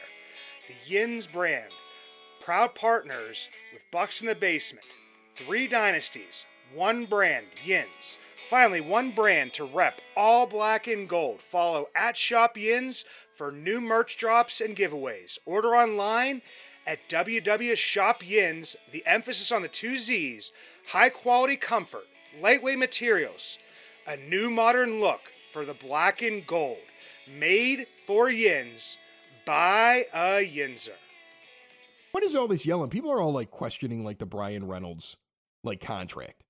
The 0.68 0.94
Yinzz 0.94 1.32
brand, 1.32 1.72
proud 2.40 2.76
partners 2.76 3.50
with 3.74 3.90
Bucs 3.92 4.22
in 4.22 4.28
the 4.28 4.36
Basement. 4.36 4.86
Three 5.36 5.68
dynasties, 5.68 6.46
one 6.74 7.06
brand, 7.06 7.48
Yinzz. 7.66 8.18
Finally, 8.50 8.82
one 8.82 9.12
brand 9.12 9.54
to 9.54 9.66
rep 9.66 10.02
all 10.16 10.46
black 10.46 10.88
and 10.88 11.10
gold. 11.10 11.42
Follow 11.42 11.88
at 11.96 12.16
Shop 12.16 12.56
Yinzz 12.56 13.06
for 13.34 13.52
new 13.52 13.82
merch 13.82 14.18
drops 14.18 14.62
and 14.62 14.76
giveaways. 14.76 15.40
Order 15.46 15.76
online 15.76 16.42
at 16.88 17.08
WW 17.10 17.76
Shop 17.76 18.22
Yinzz, 18.22 18.76
the 18.92 19.06
emphasis 19.06 19.52
on 19.52 19.62
the 19.62 19.68
two 19.68 19.98
Z's, 19.98 20.52
high 20.88 21.10
quality 21.10 21.58
comfort, 21.58 22.06
lightweight 22.42 22.78
materials, 22.78 23.58
a 24.08 24.18
new 24.18 24.50
modern 24.50 25.00
look 25.00 25.22
for 25.52 25.66
the 25.66 25.74
black 25.74 26.22
and 26.22 26.46
gold, 26.46 26.78
made 27.40 27.88
for 28.06 28.30
Yins 28.30 28.98
by 29.46 30.06
a 30.14 30.48
Yinzer. 30.48 30.90
What 32.12 32.24
is 32.24 32.36
all 32.36 32.48
this 32.48 32.66
yelling? 32.66 32.90
People 32.90 33.12
are 33.12 33.20
all 33.20 33.34
like 33.34 33.52
questioning 33.52 34.04
like 34.04 34.20
the 34.20 34.26
Bryan 34.26 34.68
Reynolds 34.68 35.18
like 35.64 35.82
contract. 35.82 36.44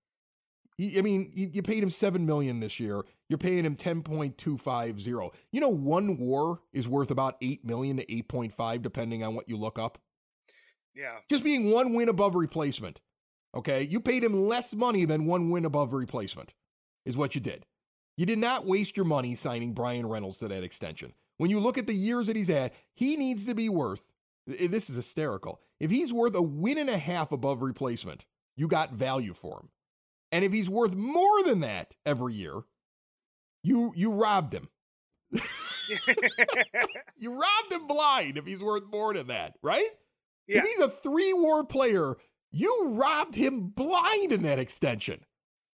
I 0.79 1.01
mean, 1.01 1.31
you 1.33 1.61
paid 1.61 1.81
him 1.81 1.89
seven 1.89 2.25
million 2.25 2.59
this 2.59 2.81
year. 2.81 3.03
You're 3.29 3.37
paying 3.37 3.63
him 3.63 3.75
ten 3.75 4.03
point 4.03 4.37
two 4.37 4.57
five 4.57 4.99
zero. 4.99 5.31
You 5.51 5.61
know, 5.61 5.69
one 5.69 6.17
WAR 6.17 6.59
is 6.73 6.87
worth 6.87 7.11
about 7.11 7.37
eight 7.41 7.63
million 7.63 7.97
to 7.97 8.13
eight 8.13 8.27
point 8.27 8.51
five, 8.51 8.81
depending 8.81 9.23
on 9.23 9.35
what 9.35 9.47
you 9.47 9.55
look 9.55 9.79
up. 9.79 9.97
Yeah. 10.95 11.17
Just 11.29 11.43
being 11.43 11.71
one 11.71 11.93
win 11.93 12.09
above 12.09 12.35
replacement. 12.35 13.01
Okay. 13.55 13.83
You 13.83 13.99
paid 13.99 14.23
him 14.23 14.47
less 14.47 14.73
money 14.75 15.05
than 15.05 15.25
one 15.25 15.49
win 15.49 15.65
above 15.65 15.93
replacement, 15.93 16.53
is 17.05 17.17
what 17.17 17.35
you 17.35 17.41
did. 17.41 17.65
You 18.17 18.25
did 18.25 18.39
not 18.39 18.65
waste 18.65 18.95
your 18.95 19.05
money 19.05 19.35
signing 19.35 19.73
Bryan 19.73 20.07
Reynolds 20.07 20.37
to 20.37 20.47
that 20.47 20.63
extension. 20.63 21.13
When 21.37 21.49
you 21.49 21.59
look 21.59 21.77
at 21.77 21.85
the 21.87 21.93
years 21.93 22.27
that 22.27 22.37
he's 22.37 22.47
had, 22.47 22.71
he 22.93 23.17
needs 23.17 23.45
to 23.45 23.53
be 23.53 23.67
worth, 23.67 24.07
this 24.47 24.89
is 24.89 24.95
hysterical. 24.95 25.59
If 25.81 25.91
he's 25.91 26.13
worth 26.13 26.33
a 26.33 26.41
win 26.41 26.77
and 26.77 26.89
a 26.89 26.97
half 26.97 27.33
above 27.33 27.61
replacement, 27.61 28.25
you 28.55 28.69
got 28.69 28.93
value 28.93 29.33
for 29.33 29.59
him. 29.59 29.69
And 30.31 30.45
if 30.45 30.53
he's 30.53 30.69
worth 30.69 30.95
more 30.95 31.43
than 31.43 31.59
that 31.59 31.95
every 32.05 32.33
year, 32.35 32.61
you 33.63 33.91
you 33.95 34.11
robbed 34.11 34.53
him. 34.53 34.69
you 37.17 37.39
robbed 37.39 37.71
him 37.71 37.87
blind 37.87 38.37
if 38.37 38.45
he's 38.45 38.61
worth 38.61 38.83
more 38.91 39.13
than 39.13 39.27
that, 39.27 39.55
right? 39.61 39.89
Yeah. 40.47 40.59
If 40.59 40.65
he's 40.65 40.79
a 40.79 40.89
three 40.89 41.33
war 41.33 41.65
player, 41.65 42.15
you 42.51 42.89
robbed 42.89 43.35
him 43.35 43.67
blind 43.67 44.31
in 44.31 44.43
that 44.43 44.59
extension. 44.59 45.25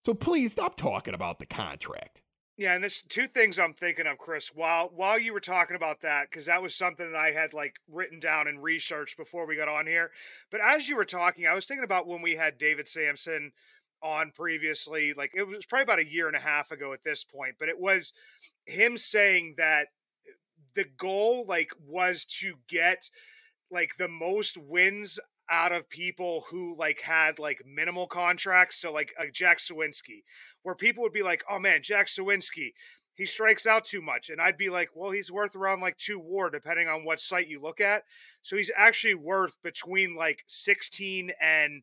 So 0.05 0.15
please 0.15 0.53
stop 0.53 0.77
talking 0.77 1.15
about 1.15 1.39
the 1.39 1.47
contract. 1.47 2.23
Yeah, 2.57 2.75
and 2.75 2.83
there's 2.83 3.03
two 3.03 3.29
things 3.29 3.61
I'm 3.61 3.73
thinking 3.73 4.09
of, 4.09 4.19
Chris. 4.19 4.51
While 4.53 4.91
while 4.95 5.17
you 5.17 5.33
were 5.33 5.41
talking 5.41 5.77
about 5.77 6.01
that, 6.01 6.29
because 6.29 6.47
that 6.47 6.61
was 6.61 6.75
something 6.75 7.13
that 7.13 7.19
I 7.19 7.31
had 7.31 7.55
like 7.55 7.77
written 7.89 8.19
down 8.19 8.49
and 8.49 8.61
researched 8.61 9.17
before 9.17 9.47
we 9.47 9.55
got 9.55 9.69
on 9.69 9.87
here. 9.87 10.11
But 10.51 10.61
as 10.61 10.89
you 10.89 10.97
were 10.97 11.05
talking, 11.05 11.47
I 11.47 11.55
was 11.55 11.67
thinking 11.67 11.85
about 11.85 12.09
when 12.09 12.21
we 12.21 12.35
had 12.35 12.59
David 12.59 12.89
Samson 12.89 13.53
on 14.03 14.33
previously. 14.35 15.13
Like 15.15 15.31
it 15.35 15.47
was 15.47 15.67
probably 15.67 15.85
about 15.85 16.01
a 16.01 16.13
year 16.13 16.27
and 16.27 16.37
a 16.37 16.41
half 16.41 16.73
ago 16.73 16.93
at 16.93 17.05
this 17.05 17.23
point, 17.23 17.55
but 17.61 17.69
it 17.69 17.79
was 17.79 18.13
him 18.67 18.99
saying 18.99 19.55
that 19.57 19.89
the 20.75 20.87
goal 20.99 21.45
like 21.47 21.71
was 21.87 22.25
to 22.41 22.55
get 22.69 23.09
like 23.71 23.97
the 23.97 24.09
most 24.09 24.57
wins 24.57 25.19
out 25.51 25.73
of 25.73 25.89
people 25.89 26.45
who 26.51 26.75
like 26.77 27.01
had 27.01 27.39
like 27.39 27.63
minimal 27.67 28.07
contracts. 28.07 28.81
So 28.81 28.93
like 28.93 29.15
uh, 29.19 29.25
Jack 29.33 29.59
Suwinski, 29.59 30.23
where 30.63 30.75
people 30.75 31.03
would 31.03 31.13
be 31.13 31.23
like, 31.23 31.43
"Oh 31.51 31.59
man, 31.59 31.83
Jack 31.83 32.07
Suwinski, 32.07 32.73
he 33.15 33.27
strikes 33.27 33.67
out 33.67 33.85
too 33.85 34.03
much," 34.03 34.31
and 34.31 34.41
I'd 34.41 34.59
be 34.59 34.71
like, 34.71 34.91
"Well, 34.95 35.11
he's 35.11 35.33
worth 35.33 35.57
around 35.57 35.81
like 35.81 35.97
two 35.97 36.19
WAR, 36.19 36.51
depending 36.51 36.89
on 36.89 37.05
what 37.05 37.21
site 37.21 37.49
you 37.49 37.61
look 37.61 37.81
at. 37.81 38.05
So 38.43 38.57
he's 38.57 38.71
actually 38.77 39.15
worth 39.15 39.57
between 39.63 40.15
like 40.15 40.45
sixteen 40.47 41.33
and 41.41 41.83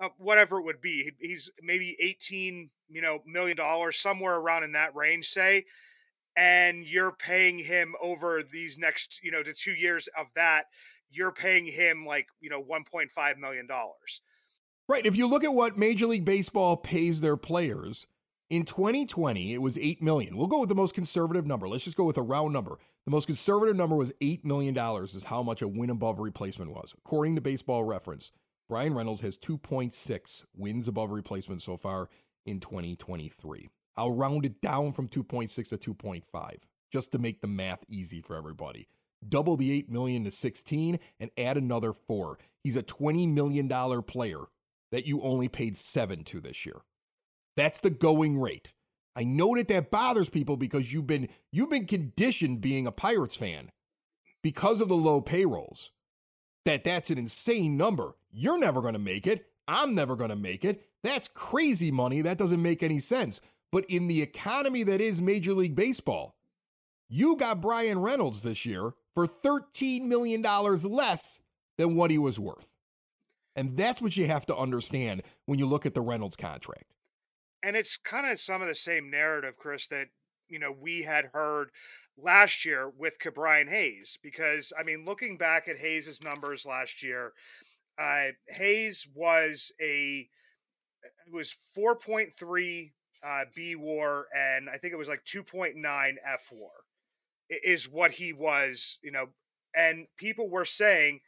uh, 0.00 0.08
whatever 0.18 0.58
it 0.58 0.64
would 0.64 0.80
be. 0.80 1.10
He's 1.20 1.50
maybe 1.62 1.96
eighteen, 2.00 2.70
you 2.88 3.02
know, 3.02 3.20
million 3.26 3.56
dollars, 3.56 3.98
somewhere 3.98 4.36
around 4.36 4.64
in 4.64 4.72
that 4.72 4.94
range, 4.94 5.28
say." 5.28 5.64
And 6.36 6.86
you're 6.86 7.12
paying 7.12 7.58
him 7.58 7.96
over 8.00 8.42
these 8.42 8.78
next, 8.78 9.20
you 9.22 9.32
know, 9.32 9.42
to 9.42 9.52
two 9.52 9.72
years 9.72 10.08
of 10.16 10.26
that 10.36 10.66
you're 11.10 11.32
paying 11.32 11.66
him 11.66 12.06
like, 12.06 12.26
you 12.40 12.50
know, 12.50 12.62
$1.5 12.62 13.38
million. 13.38 13.68
Right. 14.88 15.06
If 15.06 15.16
you 15.16 15.28
look 15.28 15.44
at 15.44 15.52
what 15.52 15.78
Major 15.78 16.06
League 16.06 16.24
Baseball 16.24 16.76
pays 16.76 17.20
their 17.20 17.36
players, 17.36 18.06
in 18.50 18.64
2020, 18.64 19.54
it 19.54 19.62
was 19.62 19.78
8 19.78 20.02
million. 20.02 20.36
We'll 20.36 20.48
go 20.48 20.60
with 20.60 20.68
the 20.68 20.74
most 20.74 20.94
conservative 20.94 21.46
number. 21.46 21.68
Let's 21.68 21.84
just 21.84 21.96
go 21.96 22.04
with 22.04 22.16
a 22.16 22.22
round 22.22 22.52
number. 22.52 22.78
The 23.04 23.12
most 23.12 23.26
conservative 23.26 23.76
number 23.76 23.94
was 23.94 24.12
$8 24.20 24.44
million 24.44 24.76
is 25.04 25.24
how 25.24 25.42
much 25.42 25.62
a 25.62 25.68
win 25.68 25.90
above 25.90 26.18
replacement 26.18 26.72
was, 26.72 26.94
according 26.98 27.36
to 27.36 27.40
baseball 27.40 27.84
reference. 27.84 28.32
bryan 28.68 28.94
Reynolds 28.94 29.20
has 29.20 29.36
2.6 29.38 30.44
wins 30.56 30.88
above 30.88 31.12
replacement 31.12 31.62
so 31.62 31.76
far 31.76 32.08
in 32.44 32.58
2023. 32.58 33.70
I'll 33.96 34.12
round 34.12 34.44
it 34.44 34.60
down 34.60 34.92
from 34.92 35.08
2.6 35.08 35.68
to 35.68 35.94
2.5 35.94 36.56
just 36.90 37.12
to 37.12 37.18
make 37.18 37.40
the 37.40 37.46
math 37.46 37.84
easy 37.88 38.20
for 38.20 38.36
everybody. 38.36 38.88
Double 39.26 39.56
the 39.56 39.70
8 39.72 39.90
million 39.90 40.24
to 40.24 40.30
16 40.30 40.98
and 41.18 41.30
add 41.36 41.56
another 41.56 41.92
4. 41.92 42.38
He's 42.62 42.76
a 42.76 42.82
20 42.82 43.26
million 43.26 43.68
dollar 43.68 44.02
player 44.02 44.44
that 44.92 45.06
you 45.06 45.22
only 45.22 45.48
paid 45.48 45.76
7 45.76 46.24
to 46.24 46.40
this 46.40 46.64
year. 46.66 46.80
That's 47.56 47.80
the 47.80 47.90
going 47.90 48.40
rate. 48.40 48.72
I 49.16 49.24
know 49.24 49.54
that 49.56 49.68
that 49.68 49.90
bothers 49.90 50.30
people 50.30 50.56
because 50.56 50.92
you've 50.92 51.06
been 51.06 51.28
you've 51.52 51.70
been 51.70 51.86
conditioned 51.86 52.60
being 52.60 52.86
a 52.86 52.92
Pirates 52.92 53.36
fan 53.36 53.70
because 54.42 54.80
of 54.80 54.88
the 54.88 54.96
low 54.96 55.20
payrolls. 55.20 55.90
That 56.64 56.84
that's 56.84 57.10
an 57.10 57.18
insane 57.18 57.76
number. 57.76 58.14
You're 58.30 58.58
never 58.58 58.80
going 58.80 58.94
to 58.94 59.00
make 59.00 59.26
it. 59.26 59.46
I'm 59.66 59.94
never 59.94 60.16
going 60.16 60.30
to 60.30 60.36
make 60.36 60.64
it. 60.64 60.86
That's 61.02 61.28
crazy 61.28 61.90
money. 61.90 62.22
That 62.22 62.38
doesn't 62.38 62.62
make 62.62 62.82
any 62.82 62.98
sense. 62.98 63.40
But 63.72 63.84
in 63.86 64.08
the 64.08 64.22
economy 64.22 64.82
that 64.84 65.00
is 65.00 65.22
Major 65.22 65.52
League 65.52 65.76
Baseball, 65.76 66.34
you 67.08 67.36
got 67.36 67.60
Bryan 67.60 68.00
Reynolds 68.00 68.42
this 68.42 68.66
year 68.66 68.94
for 69.14 69.26
$13 69.26 70.02
million 70.02 70.42
less 70.42 71.40
than 71.78 71.94
what 71.94 72.10
he 72.10 72.18
was 72.18 72.38
worth. 72.38 72.72
And 73.56 73.76
that's 73.76 74.00
what 74.00 74.16
you 74.16 74.26
have 74.26 74.46
to 74.46 74.56
understand 74.56 75.22
when 75.46 75.58
you 75.58 75.66
look 75.66 75.86
at 75.86 75.94
the 75.94 76.00
Reynolds 76.00 76.36
contract. 76.36 76.94
And 77.62 77.76
it's 77.76 77.96
kind 77.96 78.30
of 78.30 78.40
some 78.40 78.62
of 78.62 78.68
the 78.68 78.74
same 78.74 79.10
narrative, 79.10 79.56
Chris, 79.56 79.86
that 79.88 80.06
you 80.48 80.58
know 80.58 80.72
we 80.72 81.02
had 81.02 81.26
heard 81.32 81.70
last 82.16 82.64
year 82.64 82.90
with 82.96 83.18
Ke'Bryan 83.18 83.68
Hayes. 83.68 84.18
Because 84.22 84.72
I 84.78 84.82
mean, 84.82 85.04
looking 85.04 85.36
back 85.36 85.68
at 85.68 85.78
Hayes's 85.78 86.22
numbers 86.22 86.64
last 86.64 87.02
year, 87.02 87.32
uh, 87.98 88.28
Hayes 88.48 89.06
was 89.14 89.72
a 89.80 90.28
it 91.26 91.32
was 91.32 91.54
4.3 91.76 92.90
uh, 93.22 93.44
B 93.54 93.74
WAR 93.74 94.26
and 94.34 94.68
I 94.70 94.78
think 94.78 94.92
it 94.92 94.96
was 94.96 95.08
like 95.08 95.24
2.9 95.24 95.74
F 95.84 96.48
WAR 96.52 96.70
is 97.50 97.88
what 97.88 98.12
he 98.12 98.32
was, 98.32 98.98
you 99.02 99.10
know, 99.10 99.26
and 99.74 100.06
people 100.16 100.48
were 100.48 100.64
saying, 100.64 101.20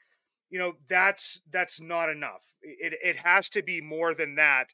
you 0.50 0.58
know, 0.58 0.74
that's 0.88 1.40
that's 1.50 1.80
not 1.80 2.10
enough. 2.10 2.44
It 2.62 2.94
it 3.02 3.16
has 3.16 3.48
to 3.50 3.62
be 3.62 3.80
more 3.80 4.14
than 4.14 4.34
that. 4.36 4.72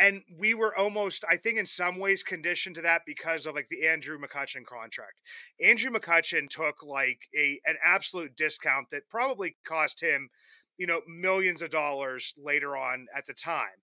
And 0.00 0.22
we 0.36 0.54
were 0.54 0.76
almost, 0.76 1.24
I 1.30 1.36
think, 1.36 1.58
in 1.58 1.66
some 1.66 1.98
ways 1.98 2.24
conditioned 2.24 2.74
to 2.76 2.82
that 2.82 3.02
because 3.06 3.46
of 3.46 3.54
like 3.54 3.68
the 3.68 3.86
Andrew 3.86 4.18
McCutchen 4.18 4.66
contract. 4.66 5.20
Andrew 5.64 5.92
McCutchen 5.92 6.48
took 6.48 6.82
like 6.82 7.20
a 7.36 7.60
an 7.66 7.76
absolute 7.84 8.34
discount 8.36 8.88
that 8.90 9.08
probably 9.08 9.56
cost 9.64 10.02
him, 10.02 10.28
you 10.76 10.86
know, 10.86 11.02
millions 11.06 11.62
of 11.62 11.70
dollars 11.70 12.34
later 12.36 12.76
on 12.76 13.06
at 13.16 13.26
the 13.26 13.34
time. 13.34 13.78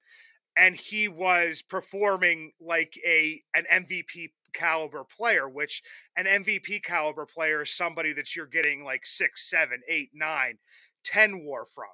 And 0.57 0.75
he 0.75 1.07
was 1.07 1.61
performing 1.61 2.51
like 2.59 2.99
a 3.05 3.41
an 3.55 3.65
MVP 3.71 4.31
caliber 4.53 5.03
player, 5.03 5.49
which 5.49 5.81
an 6.17 6.25
MVP 6.25 6.83
caliber 6.83 7.25
player 7.25 7.61
is 7.61 7.71
somebody 7.71 8.13
that 8.13 8.35
you're 8.35 8.45
getting 8.45 8.83
like 8.83 9.05
six, 9.05 9.49
seven, 9.49 9.81
eight, 9.87 10.09
nine, 10.13 10.57
ten 11.03 11.43
war 11.43 11.65
from. 11.65 11.85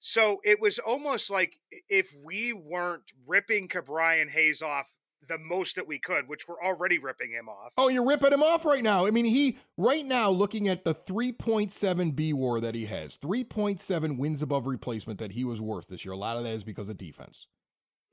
So 0.00 0.40
it 0.44 0.60
was 0.60 0.78
almost 0.78 1.30
like 1.30 1.58
if 1.88 2.14
we 2.22 2.52
weren't 2.52 3.10
ripping 3.26 3.68
Ke'Bryan 3.68 4.28
Hayes 4.30 4.62
off 4.62 4.92
the 5.28 5.38
most 5.38 5.76
that 5.76 5.86
we 5.86 5.98
could, 5.98 6.28
which 6.28 6.46
we're 6.46 6.62
already 6.62 6.98
ripping 6.98 7.32
him 7.32 7.48
off. 7.48 7.72
Oh, 7.76 7.88
you're 7.88 8.06
ripping 8.06 8.32
him 8.32 8.42
off 8.42 8.64
right 8.64 8.82
now. 8.82 9.06
I 9.06 9.10
mean, 9.10 9.24
he 9.24 9.58
right 9.76 10.04
now 10.04 10.30
looking 10.30 10.68
at 10.68 10.84
the 10.84 10.94
3.7 10.94 12.14
B 12.14 12.32
war 12.32 12.60
that 12.60 12.74
he 12.74 12.86
has, 12.86 13.18
3.7 13.18 14.18
wins 14.18 14.42
above 14.42 14.66
replacement 14.66 15.18
that 15.18 15.32
he 15.32 15.44
was 15.44 15.60
worth 15.60 15.88
this 15.88 16.04
year. 16.04 16.12
A 16.12 16.16
lot 16.16 16.36
of 16.36 16.44
that 16.44 16.54
is 16.54 16.64
because 16.64 16.88
of 16.88 16.96
defense. 16.96 17.46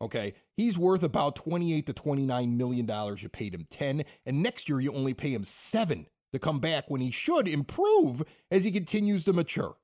Okay, 0.01 0.34
he's 0.58 0.77
worth 0.77 1.03
about 1.03 1.36
28 1.36 1.86
to 1.88 1.93
29 1.93 2.58
million 2.58 2.86
dollars. 2.86 3.23
You 3.23 3.29
paid 3.29 3.53
him 3.53 3.65
10, 3.69 4.03
and 4.25 4.43
next 4.43 4.67
year 4.67 4.79
you 4.79 4.93
only 4.93 5.13
pay 5.13 5.31
him 5.34 5.45
7 5.45 6.05
to 6.34 6.39
come 6.39 6.60
back 6.60 6.86
when 6.89 7.01
he 7.01 7.12
should 7.12 7.47
improve 7.47 8.23
as 8.51 8.63
he 8.65 8.71
continues 8.71 9.23
to 9.23 9.34
mature. 9.34 9.77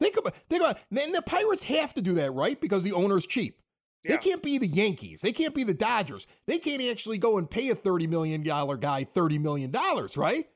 Think 0.00 0.16
about 0.16 0.34
think 0.50 0.62
about 0.62 0.78
and 0.90 1.14
the 1.14 1.22
Pirates 1.22 1.62
have 1.64 1.94
to 1.94 2.02
do 2.02 2.14
that, 2.14 2.32
right? 2.32 2.60
Because 2.60 2.82
the 2.82 2.92
owner's 2.92 3.26
cheap. 3.26 3.60
Yeah. 4.04 4.12
They 4.12 4.18
can't 4.18 4.42
be 4.42 4.58
the 4.58 4.66
Yankees. 4.66 5.20
They 5.20 5.32
can't 5.32 5.54
be 5.54 5.64
the 5.64 5.74
Dodgers. 5.74 6.26
They 6.46 6.58
can't 6.58 6.82
actually 6.82 7.18
go 7.18 7.38
and 7.38 7.50
pay 7.50 7.70
a 7.70 7.74
$30 7.74 8.08
million 8.08 8.42
guy 8.42 9.06
$30 9.14 9.40
million, 9.40 9.72
right? 10.16 10.48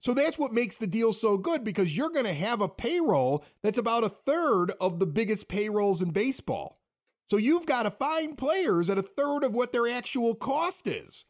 So 0.00 0.12
that's 0.12 0.38
what 0.38 0.52
makes 0.52 0.76
the 0.76 0.86
deal 0.86 1.12
so 1.14 1.38
good 1.38 1.64
because 1.64 1.96
you're 1.96 2.10
going 2.10 2.26
to 2.26 2.34
have 2.34 2.60
a 2.60 2.68
payroll 2.68 3.42
that's 3.62 3.78
about 3.78 4.04
a 4.04 4.10
third 4.10 4.72
of 4.80 4.98
the 4.98 5.06
biggest 5.06 5.48
payrolls 5.48 6.02
in 6.02 6.10
baseball. 6.10 6.78
So 7.34 7.38
you've 7.38 7.66
got 7.66 7.82
to 7.82 7.90
find 7.90 8.38
players 8.38 8.88
at 8.88 8.96
a 8.96 9.02
third 9.02 9.42
of 9.42 9.52
what 9.52 9.72
their 9.72 9.88
actual 9.88 10.36
cost 10.36 10.86
is. 10.86 11.26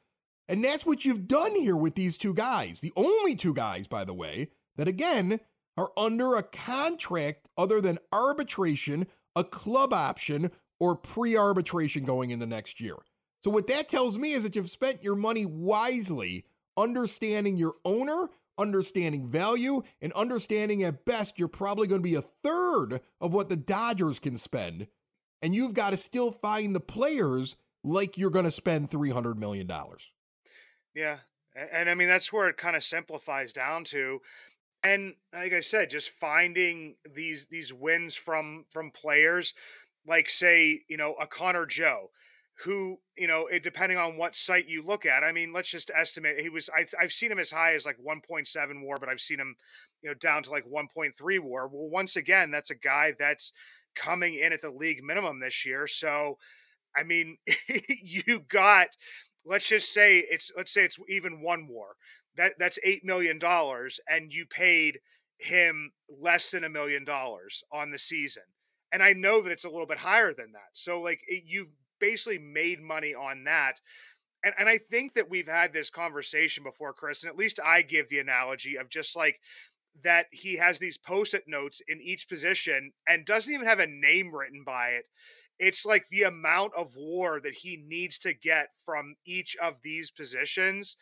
And 0.50 0.62
that's 0.62 0.84
what 0.84 1.06
you've 1.06 1.26
done 1.26 1.56
here 1.56 1.76
with 1.76 1.94
these 1.94 2.18
two 2.18 2.34
guys. 2.34 2.80
The 2.80 2.92
only 2.94 3.34
two 3.34 3.54
guys, 3.54 3.88
by 3.88 4.04
the 4.04 4.12
way, 4.12 4.50
that 4.76 4.86
again 4.86 5.40
are 5.78 5.92
under 5.96 6.34
a 6.34 6.42
contract 6.42 7.48
other 7.56 7.80
than 7.80 8.00
arbitration, 8.12 9.06
a 9.34 9.44
club 9.44 9.94
option, 9.94 10.50
or 10.78 10.94
pre 10.94 11.38
arbitration 11.38 12.04
going 12.04 12.28
in 12.28 12.38
the 12.38 12.44
next 12.44 12.82
year. 12.82 12.96
So, 13.42 13.48
what 13.48 13.68
that 13.68 13.88
tells 13.88 14.18
me 14.18 14.34
is 14.34 14.42
that 14.42 14.54
you've 14.54 14.68
spent 14.68 15.02
your 15.02 15.16
money 15.16 15.46
wisely, 15.46 16.44
understanding 16.76 17.56
your 17.56 17.76
owner, 17.82 18.28
understanding 18.58 19.26
value, 19.26 19.82
and 20.02 20.12
understanding 20.12 20.82
at 20.82 21.06
best 21.06 21.38
you're 21.38 21.48
probably 21.48 21.86
going 21.86 22.02
to 22.02 22.06
be 22.06 22.14
a 22.14 22.20
third 22.20 23.00
of 23.22 23.32
what 23.32 23.48
the 23.48 23.56
Dodgers 23.56 24.18
can 24.18 24.36
spend 24.36 24.86
and 25.44 25.54
you've 25.54 25.74
got 25.74 25.90
to 25.90 25.98
still 25.98 26.32
find 26.32 26.74
the 26.74 26.80
players 26.80 27.54
like 27.84 28.16
you're 28.16 28.30
going 28.30 28.46
to 28.46 28.50
spend 28.50 28.90
$300 28.90 29.36
million. 29.36 29.70
Yeah. 30.94 31.18
And, 31.54 31.68
and 31.70 31.90
I 31.90 31.94
mean, 31.94 32.08
that's 32.08 32.32
where 32.32 32.48
it 32.48 32.56
kind 32.56 32.74
of 32.74 32.82
simplifies 32.82 33.52
down 33.52 33.84
to. 33.84 34.20
And 34.82 35.14
like 35.34 35.52
I 35.52 35.60
said, 35.60 35.90
just 35.90 36.10
finding 36.10 36.96
these 37.14 37.46
these 37.46 37.72
wins 37.74 38.14
from 38.14 38.64
from 38.70 38.90
players, 38.90 39.52
like 40.06 40.30
say, 40.30 40.82
you 40.88 40.96
know, 40.96 41.14
a 41.20 41.26
Connor 41.26 41.66
Joe, 41.66 42.10
who 42.56 42.98
you 43.16 43.26
know 43.26 43.46
it 43.46 43.62
depending 43.62 43.98
on 43.98 44.16
what 44.16 44.36
site 44.36 44.68
you 44.68 44.80
look 44.80 45.06
at 45.06 45.24
i 45.24 45.32
mean 45.32 45.52
let's 45.52 45.70
just 45.70 45.90
estimate 45.94 46.38
he 46.38 46.48
was 46.48 46.70
I, 46.70 46.86
have 47.00 47.12
seen 47.12 47.32
him 47.32 47.40
as 47.40 47.50
high 47.50 47.74
as 47.74 47.84
like 47.84 47.96
1.7 47.98 48.82
war 48.82 48.96
but 49.00 49.08
i've 49.08 49.20
seen 49.20 49.40
him 49.40 49.56
you 50.02 50.08
know 50.08 50.14
down 50.14 50.44
to 50.44 50.50
like 50.50 50.64
1.3 50.64 51.40
war 51.40 51.66
well 51.66 51.88
once 51.88 52.14
again 52.14 52.52
that's 52.52 52.70
a 52.70 52.76
guy 52.76 53.12
that's 53.18 53.52
coming 53.94 54.34
in 54.34 54.52
at 54.52 54.60
the 54.60 54.70
league 54.70 55.02
minimum 55.02 55.40
this 55.40 55.64
year. 55.64 55.86
So, 55.86 56.38
I 56.96 57.02
mean, 57.02 57.36
you 57.88 58.40
got 58.48 58.88
let's 59.44 59.68
just 59.68 59.92
say 59.92 60.18
it's 60.18 60.50
let's 60.56 60.72
say 60.72 60.84
it's 60.84 60.98
even 61.08 61.42
one 61.42 61.68
war. 61.68 61.88
That 62.36 62.54
that's 62.58 62.78
eight 62.84 63.04
million 63.04 63.38
dollars, 63.38 64.00
and 64.08 64.32
you 64.32 64.46
paid 64.46 64.98
him 65.38 65.92
less 66.08 66.50
than 66.50 66.64
a 66.64 66.68
million 66.68 67.04
dollars 67.04 67.62
on 67.72 67.90
the 67.90 67.98
season. 67.98 68.42
And 68.92 69.02
I 69.02 69.12
know 69.12 69.40
that 69.40 69.52
it's 69.52 69.64
a 69.64 69.70
little 69.70 69.86
bit 69.86 69.98
higher 69.98 70.32
than 70.32 70.52
that. 70.52 70.70
So 70.72 71.00
like 71.00 71.20
it, 71.26 71.44
you've 71.46 71.70
basically 71.98 72.38
made 72.38 72.80
money 72.80 73.14
on 73.14 73.44
that. 73.44 73.80
And, 74.44 74.54
and 74.58 74.68
I 74.68 74.78
think 74.78 75.14
that 75.14 75.28
we've 75.28 75.48
had 75.48 75.72
this 75.72 75.90
conversation 75.90 76.62
before, 76.62 76.92
Chris, 76.92 77.22
and 77.22 77.30
at 77.30 77.36
least 77.36 77.58
I 77.64 77.82
give 77.82 78.08
the 78.08 78.20
analogy 78.20 78.76
of 78.76 78.88
just 78.88 79.16
like 79.16 79.40
that 80.02 80.26
he 80.32 80.56
has 80.56 80.78
these 80.78 80.98
post-it 80.98 81.44
notes 81.46 81.80
in 81.88 82.00
each 82.00 82.28
position 82.28 82.92
and 83.08 83.24
doesn't 83.24 83.52
even 83.52 83.66
have 83.66 83.78
a 83.78 83.86
name 83.86 84.34
written 84.34 84.62
by 84.64 84.90
it. 84.90 85.04
It's 85.58 85.86
like 85.86 86.06
the 86.08 86.24
amount 86.24 86.72
of 86.76 86.96
war 86.96 87.40
that 87.40 87.54
he 87.54 87.76
needs 87.86 88.18
to 88.20 88.34
get 88.34 88.68
from 88.84 89.14
each 89.24 89.56
of 89.62 89.74
these 89.82 90.10
positions 90.10 90.96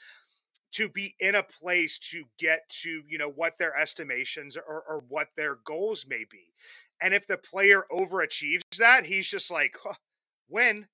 to 0.72 0.88
be 0.88 1.14
in 1.20 1.34
a 1.34 1.42
place 1.42 1.98
to 1.98 2.24
get 2.38 2.60
to 2.68 3.02
you 3.08 3.18
know 3.18 3.30
what 3.30 3.56
their 3.58 3.76
estimations 3.76 4.56
or, 4.56 4.84
or 4.88 5.02
what 5.08 5.28
their 5.36 5.56
goals 5.66 6.06
may 6.08 6.24
be. 6.30 6.52
And 7.00 7.14
if 7.14 7.26
the 7.26 7.38
player 7.38 7.84
overachieves 7.92 8.62
that 8.78 9.04
he's 9.04 9.28
just 9.28 9.50
like 9.50 9.74
huh, 9.82 9.94
when 10.48 10.86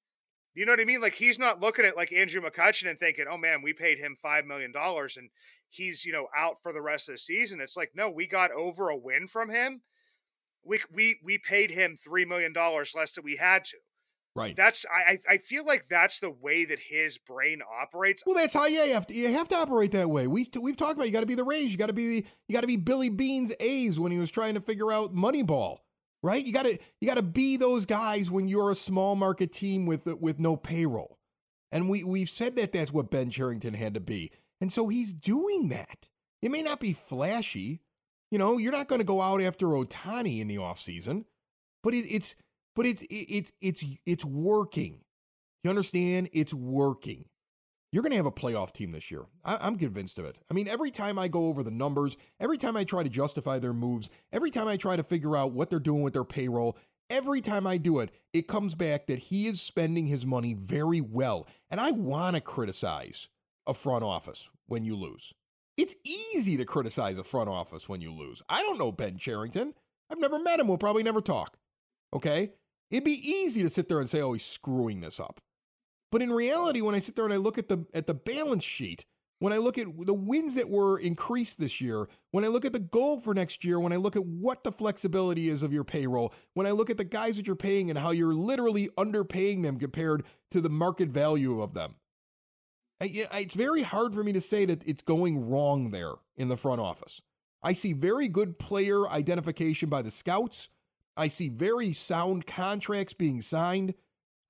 you 0.54 0.66
know 0.66 0.72
what 0.72 0.80
I 0.80 0.84
mean? 0.84 1.00
Like 1.00 1.14
he's 1.14 1.38
not 1.38 1.60
looking 1.60 1.84
at 1.84 1.96
like 1.96 2.12
Andrew 2.12 2.42
McCutchen 2.42 2.90
and 2.90 2.98
thinking, 2.98 3.26
"Oh 3.30 3.36
man, 3.36 3.62
we 3.62 3.72
paid 3.72 3.98
him 3.98 4.16
five 4.20 4.44
million 4.44 4.72
dollars 4.72 5.16
and 5.16 5.30
he's 5.70 6.04
you 6.04 6.12
know 6.12 6.26
out 6.36 6.56
for 6.62 6.72
the 6.72 6.82
rest 6.82 7.08
of 7.08 7.14
the 7.14 7.18
season." 7.18 7.60
It's 7.60 7.76
like, 7.76 7.92
no, 7.94 8.10
we 8.10 8.26
got 8.26 8.50
over 8.52 8.90
a 8.90 8.96
win 8.96 9.26
from 9.26 9.50
him. 9.50 9.82
We 10.64 10.80
we 10.92 11.18
we 11.22 11.38
paid 11.38 11.70
him 11.70 11.96
three 11.96 12.24
million 12.24 12.52
dollars 12.52 12.94
less 12.96 13.12
than 13.12 13.24
we 13.24 13.36
had 13.36 13.64
to. 13.64 13.76
Right. 14.34 14.54
That's 14.54 14.86
I 14.86 15.18
I 15.28 15.38
feel 15.38 15.64
like 15.64 15.88
that's 15.88 16.20
the 16.20 16.30
way 16.30 16.64
that 16.64 16.78
his 16.78 17.18
brain 17.18 17.60
operates. 17.82 18.22
Well, 18.24 18.36
that's 18.36 18.54
how 18.54 18.66
yeah 18.66 18.84
you 18.84 18.94
have 18.94 19.06
to 19.08 19.14
you 19.14 19.32
have 19.32 19.48
to 19.48 19.56
operate 19.56 19.92
that 19.92 20.10
way. 20.10 20.26
We 20.26 20.48
we've 20.60 20.76
talked 20.76 20.94
about 20.94 21.06
you 21.06 21.12
got 21.12 21.20
to 21.20 21.26
be 21.26 21.34
the 21.34 21.44
Rays, 21.44 21.72
you 21.72 21.78
got 21.78 21.86
to 21.86 21.92
be 21.92 22.26
you 22.46 22.52
got 22.52 22.60
to 22.60 22.66
be 22.66 22.76
Billy 22.76 23.08
Beane's 23.08 23.52
A's 23.58 23.98
when 23.98 24.12
he 24.12 24.18
was 24.18 24.30
trying 24.30 24.54
to 24.54 24.60
figure 24.60 24.92
out 24.92 25.14
Moneyball 25.14 25.78
right? 26.22 26.44
You 26.44 26.52
got 26.52 26.64
to 26.64 26.78
you 27.00 27.08
got 27.08 27.16
to 27.16 27.22
be 27.22 27.56
those 27.56 27.86
guys 27.86 28.30
when 28.30 28.48
you're 28.48 28.70
a 28.70 28.76
small 28.76 29.16
market 29.16 29.52
team 29.52 29.86
with 29.86 30.06
with 30.06 30.38
no 30.38 30.56
payroll. 30.56 31.18
And 31.70 31.88
we 31.88 32.02
we've 32.04 32.30
said 32.30 32.56
that 32.56 32.72
that's 32.72 32.92
what 32.92 33.10
Ben 33.10 33.30
Cherington 33.30 33.74
had 33.74 33.94
to 33.94 34.00
be. 34.00 34.32
And 34.60 34.72
so 34.72 34.88
he's 34.88 35.12
doing 35.12 35.68
that. 35.68 36.08
It 36.42 36.50
may 36.50 36.62
not 36.62 36.80
be 36.80 36.92
flashy. 36.92 37.80
You 38.30 38.38
know, 38.38 38.58
you're 38.58 38.72
not 38.72 38.88
going 38.88 39.00
to 39.00 39.04
go 39.04 39.20
out 39.20 39.40
after 39.40 39.66
Ohtani 39.66 40.40
in 40.40 40.48
the 40.48 40.56
offseason, 40.56 41.24
but 41.82 41.94
it, 41.94 42.06
it's 42.08 42.34
but 42.76 42.86
it's 42.86 43.04
it's 43.10 43.52
it's 43.60 43.84
it's 44.04 44.24
working. 44.24 45.00
You 45.64 45.70
understand? 45.70 46.28
It's 46.32 46.54
working. 46.54 47.24
You're 47.90 48.02
going 48.02 48.10
to 48.10 48.16
have 48.16 48.26
a 48.26 48.30
playoff 48.30 48.72
team 48.72 48.92
this 48.92 49.10
year. 49.10 49.24
I, 49.44 49.66
am 49.66 49.76
convinced 49.76 50.18
of 50.18 50.26
it. 50.26 50.36
I 50.50 50.54
mean, 50.54 50.68
every 50.68 50.90
time 50.90 51.18
I 51.18 51.28
go 51.28 51.46
over 51.46 51.62
the 51.62 51.70
numbers, 51.70 52.18
every 52.38 52.58
time 52.58 52.76
I 52.76 52.84
try 52.84 53.02
to 53.02 53.08
justify 53.08 53.58
their 53.58 53.72
moves, 53.72 54.10
every 54.30 54.50
time 54.50 54.68
I 54.68 54.76
try 54.76 54.96
to 54.96 55.02
figure 55.02 55.36
out 55.36 55.52
what 55.52 55.70
they're 55.70 55.78
doing 55.78 56.02
with 56.02 56.12
their 56.12 56.24
payroll, 56.24 56.76
every 57.08 57.40
time 57.40 57.66
I 57.66 57.78
do 57.78 58.00
it, 58.00 58.10
it 58.34 58.46
comes 58.46 58.74
back 58.74 59.06
that 59.06 59.18
he 59.18 59.46
is 59.46 59.62
spending 59.62 60.06
his 60.06 60.26
money 60.26 60.52
very 60.52 61.00
well. 61.00 61.46
And 61.70 61.80
I 61.80 61.92
want 61.92 62.36
to 62.36 62.42
criticize 62.42 63.28
a 63.68 63.74
front 63.74 64.02
office 64.02 64.50
when 64.66 64.84
you 64.84 64.96
lose. 64.96 65.32
It's 65.76 65.94
easy 66.04 66.56
to 66.56 66.64
criticize 66.64 67.18
a 67.18 67.24
front 67.24 67.48
office 67.48 67.88
when 67.88 68.00
you 68.00 68.12
lose. 68.12 68.42
I 68.48 68.62
don't 68.62 68.78
know 68.78 68.90
Ben 68.90 69.16
Cherington. 69.16 69.74
I've 70.10 70.18
never 70.18 70.38
met 70.40 70.58
him. 70.58 70.66
We'll 70.66 70.78
probably 70.78 71.04
never 71.04 71.20
talk. 71.20 71.56
Okay? 72.12 72.50
It'd 72.90 73.04
be 73.04 73.22
easy 73.22 73.62
to 73.62 73.70
sit 73.70 73.88
there 73.88 74.00
and 74.00 74.10
say, 74.10 74.20
oh, 74.20 74.32
he's 74.32 74.44
screwing 74.44 75.02
this 75.02 75.20
up. 75.20 75.40
But 76.10 76.22
in 76.22 76.32
reality, 76.32 76.80
when 76.80 76.94
I 76.94 77.00
sit 77.00 77.14
there 77.14 77.26
and 77.26 77.34
I 77.34 77.36
look 77.36 77.58
at 77.58 77.68
the 77.68 77.84
at 77.92 78.06
the 78.06 78.14
balance 78.14 78.64
sheet, 78.64 79.04
when 79.40 79.52
I 79.52 79.58
look 79.58 79.78
at 79.78 79.86
the 79.98 80.14
wins 80.14 80.54
that 80.54 80.68
were 80.68 80.98
increased 80.98 81.60
this 81.60 81.80
year, 81.80 82.08
when 82.32 82.44
I 82.44 82.48
look 82.48 82.64
at 82.64 82.72
the 82.72 82.78
goal 82.78 83.20
for 83.20 83.34
next 83.34 83.64
year, 83.64 83.78
when 83.78 83.92
I 83.92 83.96
look 83.96 84.16
at 84.16 84.24
what 84.24 84.64
the 84.64 84.72
flexibility 84.72 85.48
is 85.48 85.62
of 85.62 85.72
your 85.72 85.84
payroll, 85.84 86.32
when 86.54 86.66
I 86.66 86.72
look 86.72 86.90
at 86.90 86.96
the 86.96 87.04
guys 87.04 87.36
that 87.36 87.46
you're 87.46 87.56
paying 87.56 87.90
and 87.90 87.98
how 87.98 88.10
you're 88.10 88.34
literally 88.34 88.88
underpaying 88.96 89.62
them 89.62 89.78
compared 89.78 90.24
to 90.50 90.60
the 90.60 90.70
market 90.70 91.10
value 91.10 91.60
of 91.60 91.74
them, 91.74 91.96
it's 93.00 93.54
very 93.54 93.82
hard 93.82 94.14
for 94.14 94.24
me 94.24 94.32
to 94.32 94.40
say 94.40 94.64
that 94.64 94.82
it's 94.86 95.02
going 95.02 95.48
wrong 95.48 95.90
there 95.90 96.14
in 96.36 96.48
the 96.48 96.56
front 96.56 96.80
office. 96.80 97.20
I 97.62 97.72
see 97.72 97.92
very 97.92 98.28
good 98.28 98.58
player 98.58 99.08
identification 99.08 99.88
by 99.88 100.02
the 100.02 100.10
scouts. 100.10 100.68
I 101.16 101.28
see 101.28 101.48
very 101.48 101.92
sound 101.92 102.46
contracts 102.46 103.14
being 103.14 103.40
signed. 103.40 103.94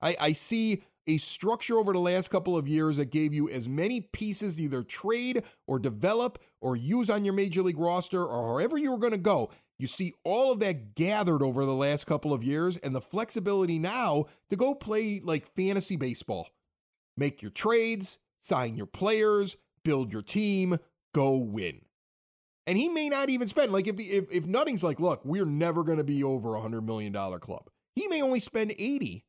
I, 0.01 0.15
I 0.19 0.33
see 0.33 0.83
a 1.07 1.17
structure 1.17 1.77
over 1.77 1.91
the 1.91 1.99
last 1.99 2.29
couple 2.29 2.55
of 2.55 2.67
years 2.67 2.97
that 2.97 3.09
gave 3.09 3.33
you 3.33 3.49
as 3.49 3.67
many 3.67 4.01
pieces 4.01 4.55
to 4.55 4.63
either 4.63 4.83
trade 4.83 5.43
or 5.65 5.79
develop 5.79 6.37
or 6.61 6.75
use 6.75 7.09
on 7.09 7.25
your 7.25 7.33
major 7.33 7.63
league 7.63 7.79
roster 7.79 8.23
or 8.23 8.53
however 8.53 8.77
you 8.77 8.91
were 8.91 8.99
going 8.99 9.11
to 9.11 9.17
go. 9.17 9.49
You 9.79 9.87
see 9.87 10.13
all 10.23 10.51
of 10.51 10.59
that 10.59 10.93
gathered 10.93 11.41
over 11.41 11.65
the 11.65 11.73
last 11.73 12.05
couple 12.05 12.33
of 12.33 12.43
years 12.43 12.77
and 12.77 12.93
the 12.93 13.01
flexibility 13.01 13.79
now 13.79 14.25
to 14.49 14.55
go 14.55 14.75
play 14.75 15.19
like 15.23 15.47
fantasy 15.47 15.95
baseball. 15.95 16.49
Make 17.17 17.41
your 17.41 17.51
trades, 17.51 18.19
sign 18.41 18.75
your 18.75 18.85
players, 18.85 19.57
build 19.83 20.11
your 20.11 20.21
team, 20.21 20.77
go 21.13 21.35
win. 21.35 21.81
And 22.67 22.77
he 22.77 22.87
may 22.87 23.09
not 23.09 23.29
even 23.29 23.47
spend 23.47 23.71
like 23.71 23.87
if 23.87 23.97
the 23.97 24.03
if, 24.03 24.31
if 24.31 24.45
Nutting's 24.45 24.83
like, 24.83 24.99
look, 24.99 25.25
we're 25.25 25.45
never 25.45 25.83
going 25.83 25.97
to 25.97 26.03
be 26.03 26.23
over 26.23 26.55
a 26.55 26.61
hundred 26.61 26.81
million 26.81 27.11
dollar 27.11 27.39
club. 27.39 27.69
He 27.95 28.07
may 28.07 28.21
only 28.21 28.39
spend 28.39 28.73
80, 28.77 29.25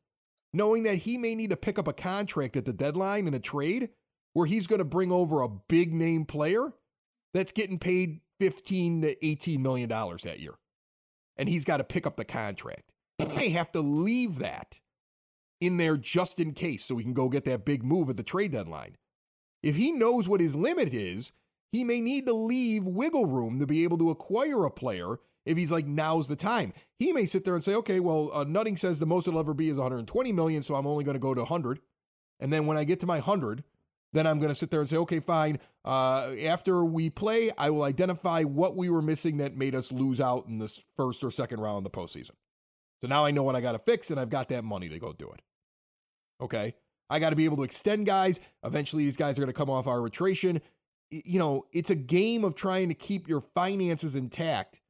knowing 0.53 0.83
that 0.83 0.97
he 0.97 1.17
may 1.17 1.35
need 1.35 1.51
to 1.51 1.57
pick 1.57 1.79
up 1.79 1.89
a 1.89 1.93
contract 1.93 2.57
at 2.57 2.67
the 2.67 2.73
deadline 2.73 3.27
in 3.27 3.35
a 3.35 3.41
trade 3.41 3.89
where 4.35 4.47
he's 4.47 4.67
going 4.67 4.79
to 4.79 4.85
bring 4.85 5.11
over 5.11 5.41
a 5.41 5.49
big 5.49 5.93
name 5.93 6.25
player 6.25 6.73
that's 7.33 7.53
getting 7.53 7.79
paid 7.79 8.21
15 8.39 9.03
to 9.03 9.27
18 9.27 9.63
million 9.63 9.89
dollars 9.89 10.23
that 10.23 10.41
year. 10.41 10.55
And 11.37 11.49
he's 11.49 11.65
got 11.65 11.79
to 11.79 11.85
pick 11.85 12.07
up 12.07 12.17
the 12.17 12.25
contract. 12.25 12.93
He 13.19 13.25
may 13.25 13.49
have 13.49 13.73
to 13.73 13.81
leave 13.81 14.39
that 14.39 14.81
in 15.61 15.77
there 15.77 15.97
just 15.97 16.41
in 16.41 16.53
case 16.53 16.85
so 16.85 16.95
we 16.95 17.03
can 17.03 17.15
go 17.15 17.29
get 17.29 17.45
that 17.45 17.65
big 17.65 17.83
move 17.83 18.09
at 18.09 18.17
the 18.17 18.23
trade 18.23 18.53
deadline. 18.53 18.97
If 19.63 19.77
he 19.77 19.93
knows 19.93 20.29
what 20.29 20.41
his 20.41 20.57
limit 20.57 20.95
is, 20.95 21.33
he 21.71 21.85
may 21.85 22.01
need 22.01 22.27
to 22.27 22.33
leave 22.33 22.85
wiggle 22.85 23.27
room 23.27 23.59
to 23.61 23.67
be 23.67 23.85
able 23.85 23.99
to 23.99 24.11
acquire 24.11 24.65
a 24.65 24.71
player 24.71 25.19
if 25.47 25.57
he's 25.57 25.73
like 25.73 25.87
now's 25.87 26.29
the 26.29 26.37
time. 26.37 26.73
He 26.99 27.13
may 27.13 27.27
sit 27.27 27.45
there 27.45 27.55
and 27.55 27.65
say 27.65 27.75
okay 27.75 28.01
well 28.01 28.31
uh, 28.33 28.45
nutting 28.45 28.77
says 28.77 28.99
the 28.99 29.07
most 29.07 29.27
it'll 29.29 29.41
ever 29.41 29.55
be 29.55 29.69
is 29.69 29.79
120 29.79 30.33
million 30.33 30.63
so 30.63 30.75
i'm 30.75 30.87
only 30.87 31.05
going 31.05 31.15
to 31.15 31.21
go 31.21 31.35
to 31.35 31.41
100 31.41 31.81
and 32.41 32.53
then 32.53 32.67
when 32.67 32.77
i 32.77 32.85
get 32.85 33.01
to 33.01 33.07
my 33.07 33.17
100 33.17 33.65
then 34.13 34.27
i'm 34.27 34.39
going 34.39 34.51
to 34.51 34.55
sit 34.55 34.71
there 34.71 34.81
and 34.81 34.89
say 34.89 34.97
okay 34.97 35.21
fine 35.21 35.59
uh, 35.85 36.33
after 36.45 36.85
we 36.85 37.09
play 37.09 37.51
i 37.57 37.71
will 37.71 37.85
identify 37.85 38.43
what 38.43 38.77
we 38.77 38.91
were 38.91 39.03
missing 39.03 39.39
that 39.39 39.57
made 39.57 39.75
us 39.75 39.91
lose 39.91 40.21
out 40.21 40.47
in 40.47 40.59
this 40.59 40.85
first 40.97 41.25
or 41.25 41.31
second 41.31 41.61
round 41.61 41.79
of 41.79 41.85
the 41.85 41.91
postseason. 41.91 42.33
So 43.01 43.09
now 43.09 43.25
i 43.25 43.31
know 43.31 43.43
what 43.43 43.57
i 43.57 43.61
got 43.61 43.73
to 43.73 43.79
fix 43.79 44.11
and 44.11 44.21
i've 44.21 44.31
got 44.31 44.49
that 44.49 44.63
money 44.63 44.89
to 44.89 44.99
go 44.99 45.13
do 45.13 45.31
it 45.31 45.41
okay 46.41 46.75
i 47.09 47.19
got 47.19 47.31
to 47.31 47.37
be 47.37 47.45
able 47.45 47.57
to 47.57 47.63
extend 47.63 48.07
guys 48.07 48.41
eventually 48.65 49.05
these 49.05 49.17
guys 49.17 49.39
are 49.39 49.43
going 49.43 49.53
to 49.53 49.53
come 49.53 49.71
off 49.71 49.87
arbitration 49.87 50.61
you 51.11 51.39
know, 51.39 51.67
it's 51.73 51.91
a 51.91 51.95
game 51.95 52.45
of 52.45 52.55
trying 52.55 52.89
to 52.89 52.95
keep 52.95 53.29
your 53.29 53.41
finances 53.41 54.15
intact 54.15 54.81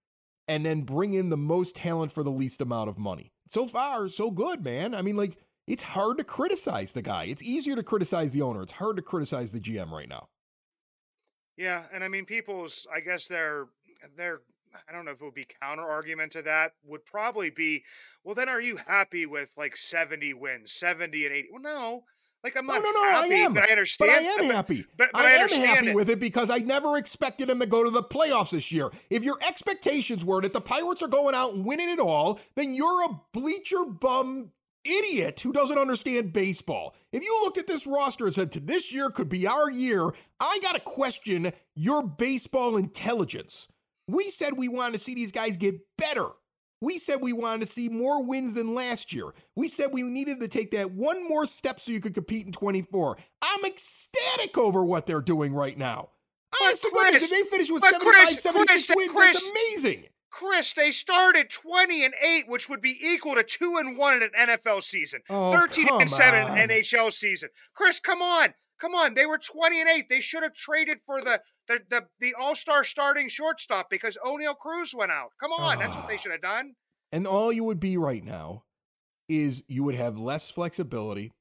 and 0.49 0.65
then 0.65 0.83
bring 0.83 1.15
in 1.15 1.31
the 1.31 1.37
most 1.37 1.75
talent 1.77 2.13
for 2.13 2.23
the 2.23 2.31
least 2.31 2.61
amount 2.61 2.89
of 2.89 2.99
money. 2.99 3.33
So 3.49 3.67
far, 3.67 4.09
so 4.09 4.31
good, 4.31 4.63
man. 4.63 4.95
I 4.95 5.03
mean, 5.03 5.17
like, 5.17 5.39
it's 5.67 5.83
hard 5.83 6.19
to 6.19 6.25
criticize 6.25 6.93
the 6.93 7.03
guy. 7.03 7.25
It's 7.25 7.43
easier 7.43 7.77
to 7.77 7.83
criticize 7.83 8.33
the 8.33 8.43
owner. 8.43 8.63
It's 8.63 8.73
hard 8.73 8.97
to 8.97 9.03
criticize 9.03 9.53
the 9.53 9.61
GM 9.61 9.91
right 9.91 10.09
now. 10.09 10.29
Yeah, 11.57 11.85
and 11.93 12.05
I 12.05 12.09
mean, 12.09 12.25
people's, 12.25 12.87
I 12.95 13.01
guess 13.01 13.27
they're, 13.27 13.67
they're, 14.17 14.41
I 14.89 14.93
don't 14.93 15.05
know 15.05 15.13
if 15.13 15.21
it 15.21 15.25
would 15.25 15.35
be 15.35 15.47
counter 15.61 15.83
argument 15.83 16.33
to 16.33 16.43
that, 16.43 16.73
would 16.85 17.05
probably 17.05 17.51
be, 17.51 17.85
well, 18.25 18.35
then 18.35 18.49
are 18.49 18.61
you 18.61 18.77
happy 18.77 19.27
with 19.27 19.51
like 19.57 19.77
70 19.77 20.35
wins, 20.35 20.73
70 20.73 21.27
and 21.27 21.35
80? 21.35 21.49
Well, 21.53 21.63
no, 21.63 22.05
like 22.43 22.57
I'm 22.57 22.67
not 22.67 22.83
no, 22.83 22.91
no, 22.91 23.03
no, 23.03 23.09
happy, 23.09 23.35
I 23.35 23.39
am. 23.39 23.53
but 23.53 23.65
I 23.65 23.73
understand. 23.73 24.11
But 24.11 24.17
I 24.17 24.45
am 24.45 24.55
happy. 24.55 24.85
But, 24.97 25.11
but 25.13 25.25
I, 25.25 25.29
I, 25.29 25.43
am 25.43 25.49
happy 25.49 25.89
it. 25.89 25.95
with 25.95 26.09
it 26.09 26.21
because 26.21 26.51
I 26.51 26.59
never 26.59 26.97
expected 26.97 27.51
him 27.51 27.61
to 27.61 27.67
go 27.67 27.85
to 27.85 27.91
the 27.91 28.03
playoffs 28.03 28.51
this 28.51 28.73
year. 28.73 28.91
If 29.11 29.23
your 29.23 29.39
expectations 29.47 30.25
were 30.25 30.41
that 30.41 30.53
the 30.53 30.61
Pirates 30.61 31.03
are 31.03 31.09
going 31.09 31.35
out 31.35 31.53
and 31.55 31.65
winning 31.65 31.91
it 31.91 32.01
all, 32.01 32.41
then 32.57 32.73
you're 32.73 33.05
a 33.05 33.21
bleacher 33.33 33.85
bum 33.85 34.53
idiot 34.85 35.41
who 35.41 35.53
doesn't 35.53 35.77
understand 35.77 36.33
baseball. 36.33 36.95
If 37.13 37.23
you 37.23 37.41
looked 37.43 37.59
at 37.59 37.67
this 37.67 37.87
roster 37.87 38.25
and 38.27 38.35
said, 38.35 38.53
to 38.53 38.61
this 38.61 38.91
year 38.91 39.11
could 39.11 39.29
be 39.29 39.47
our 39.47 39.71
year, 39.71 40.11
I 40.39 40.59
got 40.63 40.73
to 40.73 40.81
question 40.81 41.53
your 41.75 42.03
baseball 42.03 42.79
intelligence. 42.79 43.69
We 44.11 44.31
said 44.31 44.57
we 44.57 44.69
wanted 44.69 44.95
to 44.95 44.99
see 44.99 45.15
these 45.15 45.33
guys 45.33 45.57
get 45.57 45.77
better. 45.97 46.29
We 46.81 46.99
said 46.99 47.21
we 47.21 47.33
wanted 47.33 47.61
to 47.61 47.67
see 47.67 47.89
more 47.89 48.25
wins 48.25 48.55
than 48.55 48.75
last 48.75 49.13
year. 49.13 49.35
We 49.55 49.69
said 49.69 49.89
we 49.93 50.03
needed 50.03 50.41
to 50.41 50.49
take 50.49 50.71
that 50.71 50.93
one 50.93 51.29
more 51.29 51.47
step 51.47 51.79
so 51.79 51.93
you 51.93 52.01
could 52.01 52.15
compete 52.15 52.47
in 52.47 52.53
24. 52.53 53.19
I'm 53.43 53.65
ecstatic 53.65 54.57
over 54.57 54.83
what 54.83 55.07
they're 55.07 55.21
doing 55.21 55.53
right 55.53 55.77
now. 55.77 56.11
Honest 56.63 56.83
to 56.83 56.91
goodness, 56.93 57.23
if 57.23 57.31
they 57.31 57.43
finish 57.51 57.71
with 57.71 57.83
75, 57.85 58.13
Chris, 58.13 58.43
76 58.43 58.87
Chris, 58.87 58.97
wins, 58.97 59.09
Chris, 59.13 59.33
that's 59.35 59.51
amazing. 59.51 60.05
Chris, 60.31 60.73
they 60.73 60.91
started 60.91 61.51
20 61.51 62.05
and 62.05 62.15
8, 62.21 62.49
which 62.49 62.69
would 62.69 62.81
be 62.81 62.97
equal 63.03 63.35
to 63.35 63.43
2 63.43 63.77
and 63.77 63.99
1 63.99 64.17
in 64.17 64.23
an 64.23 64.31
NFL 64.49 64.83
season. 64.83 65.21
Oh, 65.29 65.53
13 65.53 65.89
and 66.01 66.11
7 66.11 66.41
in 66.41 66.59
an 66.59 66.69
NHL 66.71 67.13
season. 67.13 67.51
Chris, 67.75 68.01
come 68.01 68.23
on. 68.23 68.55
Come 68.81 68.95
on. 68.95 69.15
They 69.15 69.27
were 69.27 69.39
20 69.39 69.81
and 69.81 69.89
8. 69.89 70.09
They 70.09 70.21
should 70.21 70.43
have 70.43 70.55
traded 70.55 71.01
for 71.03 71.21
the 71.21 71.41
the 71.69 71.81
the, 71.91 72.07
the 72.21 72.35
All-Star 72.39 72.83
starting 72.85 73.29
shortstop 73.29 73.91
because 73.91 74.17
Oneil 74.25 74.57
Cruz 74.57 74.95
went 74.95 75.13
out. 75.13 75.31
Come 75.41 75.53
on. 75.53 75.79
That's 75.79 75.97
what 75.97 76.09
they 76.09 76.15
Ah. 76.15 76.19
should 76.19 76.33
have 76.33 76.43
done. 76.43 76.75
And 77.13 77.27
all 77.27 77.53
you 77.53 77.65
would 77.65 77.81
be 77.81 77.97
right 77.97 78.25
now 78.25 78.65
is 79.29 79.63
you 79.69 79.85
would 79.85 79.95
have 79.95 80.19
less 80.19 80.51
flexibility. 80.51 81.33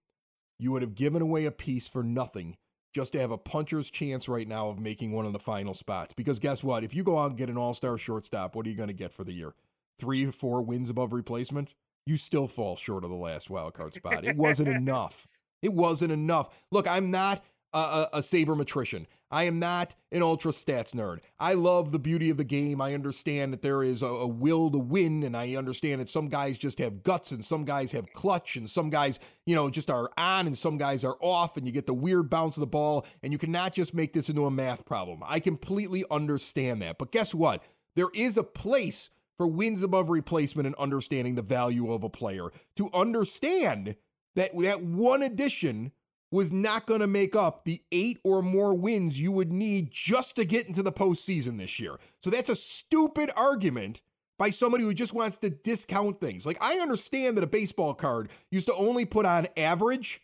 You 0.60 0.72
would 0.72 0.82
have 0.82 0.96
given 0.96 1.22
away 1.22 1.46
a 1.46 1.52
piece 1.52 1.88
for 1.88 2.04
nothing 2.04 2.58
just 2.94 3.14
to 3.14 3.20
have 3.20 3.32
a 3.32 3.38
puncher's 3.38 3.90
chance 3.92 4.28
right 4.28 4.48
now 4.48 4.70
of 4.70 4.80
making 4.80 5.12
one 5.12 5.26
of 5.26 5.32
the 5.34 5.40
final 5.40 5.74
spots. 5.74 6.14
Because 6.18 6.40
guess 6.40 6.64
what? 6.64 6.84
If 6.84 6.94
you 6.94 7.04
go 7.04 7.18
out 7.20 7.30
and 7.30 7.38
get 7.38 7.50
an 7.50 7.58
all 7.58 7.74
star 7.74 7.98
shortstop, 7.98 8.56
what 8.56 8.66
are 8.66 8.70
you 8.70 8.76
going 8.76 8.88
to 8.88 8.94
get 8.94 9.12
for 9.12 9.24
the 9.24 9.32
year? 9.34 9.54
Three 9.98 10.26
or 10.26 10.32
four 10.32 10.62
wins 10.62 10.90
above 10.90 11.14
replacement? 11.14 11.74
You 12.06 12.18
still 12.18 12.48
fall 12.48 12.76
short 12.76 13.04
of 13.04 13.10
the 13.12 13.16
last 13.16 13.50
wild 13.50 13.74
card 13.76 13.94
spot. 13.94 14.26
It 14.26 14.36
wasn't 14.38 14.70
enough. 14.70 15.28
It 15.62 15.74
wasn't 15.74 16.12
enough. 16.12 16.50
Look, 16.72 16.88
I'm 16.88 17.12
not 17.12 17.44
a, 17.74 18.08
a, 18.14 18.20
sabermetrician. 18.20 19.06
I 19.32 19.44
am 19.44 19.60
not 19.60 19.94
an 20.12 20.24
ultra 20.24 20.52
stats 20.52 20.96
nerd. 20.96 21.20
I 21.40 21.54
love 21.54 21.92
the 21.92 22.00
beauty 22.00 22.32
of 22.32 22.38
the 22.38 22.44
game. 22.44 22.82
I 22.82 22.96
understand 22.96 23.54
that 23.54 23.62
there 23.62 23.84
is 23.84 24.02
a, 24.02 24.08
a 24.08 24.28
will 24.28 24.72
to 24.72 24.80
win, 24.80 25.24
and 25.24 25.38
I 25.38 25.56
understand 25.56 26.02
that 26.02 26.10
some 26.10 26.30
guys 26.30 26.58
just 26.58 26.80
have 26.80 27.04
guts, 27.04 27.32
and 27.32 27.46
some 27.46 27.66
guys 27.66 27.92
have 27.92 28.12
clutch, 28.14 28.56
and 28.56 28.68
some 28.68 28.90
guys, 28.90 29.20
you 29.46 29.54
know, 29.54 29.70
just 29.70 29.92
are 29.92 30.10
on, 30.18 30.48
and 30.48 30.58
some 30.58 30.78
guys 30.78 31.04
are 31.04 31.18
off, 31.22 31.58
and 31.58 31.68
you 31.68 31.72
get 31.72 31.86
the 31.86 31.94
weird 31.94 32.30
bounce 32.30 32.58
of 32.58 32.62
the 32.62 32.68
ball, 32.68 33.06
and 33.22 33.32
you 33.32 33.38
cannot 33.38 33.74
just 33.74 33.94
make 33.94 34.14
this 34.14 34.30
into 34.30 34.46
a 34.46 34.52
math 34.52 34.86
problem. 34.86 35.22
I 35.26 35.40
completely 35.40 36.04
understand 36.10 36.82
that. 36.82 36.98
But 36.98 37.12
guess 37.12 37.36
what? 37.36 37.64
There 37.96 38.10
is 38.16 38.38
a 38.38 38.44
place 38.44 39.12
for 39.38 39.48
wins 39.48 39.84
above 39.84 40.10
replacement 40.10 40.66
and 40.66 40.76
understanding 40.76 41.36
the 41.36 41.42
value 41.42 41.94
of 41.94 42.04
a 42.04 42.10
player 42.10 42.50
to 42.76 42.90
understand 42.94 43.96
that 44.36 44.52
that 44.60 44.84
one 44.84 45.24
addition 45.24 45.92
was 46.32 46.52
not 46.52 46.86
going 46.86 47.00
to 47.00 47.08
make 47.08 47.36
up 47.36 47.64
the 47.64 47.82
eight 47.92 48.20
or 48.24 48.42
more 48.42 48.74
wins 48.74 49.20
you 49.20 49.32
would 49.32 49.52
need 49.52 49.90
just 49.92 50.36
to 50.36 50.46
get 50.46 50.68
into 50.68 50.84
the 50.84 50.92
postseason 50.92 51.58
this 51.58 51.80
year. 51.80 51.98
So 52.24 52.30
that's 52.30 52.50
a 52.50 52.56
stupid 52.56 53.32
argument 53.36 54.02
by 54.38 54.52
somebody 54.52 54.84
who 54.84 54.94
just 54.94 55.14
wants 55.14 55.38
to 55.40 55.50
discount 55.50 56.20
things. 56.20 56.46
Like, 56.46 56.58
I 56.62 56.76
understand 56.76 57.36
that 57.38 57.44
a 57.44 57.48
baseball 57.48 57.94
card 57.94 58.30
used 58.52 58.68
to 58.68 58.76
only 58.76 59.06
put 59.06 59.26
on 59.26 59.48
average. 59.58 60.22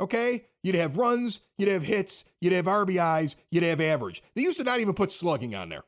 Okay? 0.00 0.46
You'd 0.62 0.74
have 0.74 0.96
runs, 0.96 1.40
you'd 1.56 1.68
have 1.68 1.84
hits, 1.84 2.24
you'd 2.40 2.52
have 2.52 2.64
RBIs, 2.64 3.36
you'd 3.50 3.62
have 3.62 3.80
average. 3.80 4.22
They 4.34 4.42
used 4.42 4.58
to 4.58 4.64
not 4.64 4.80
even 4.80 4.94
put 4.94 5.12
slugging 5.12 5.54
on 5.54 5.68
there. 5.68 5.84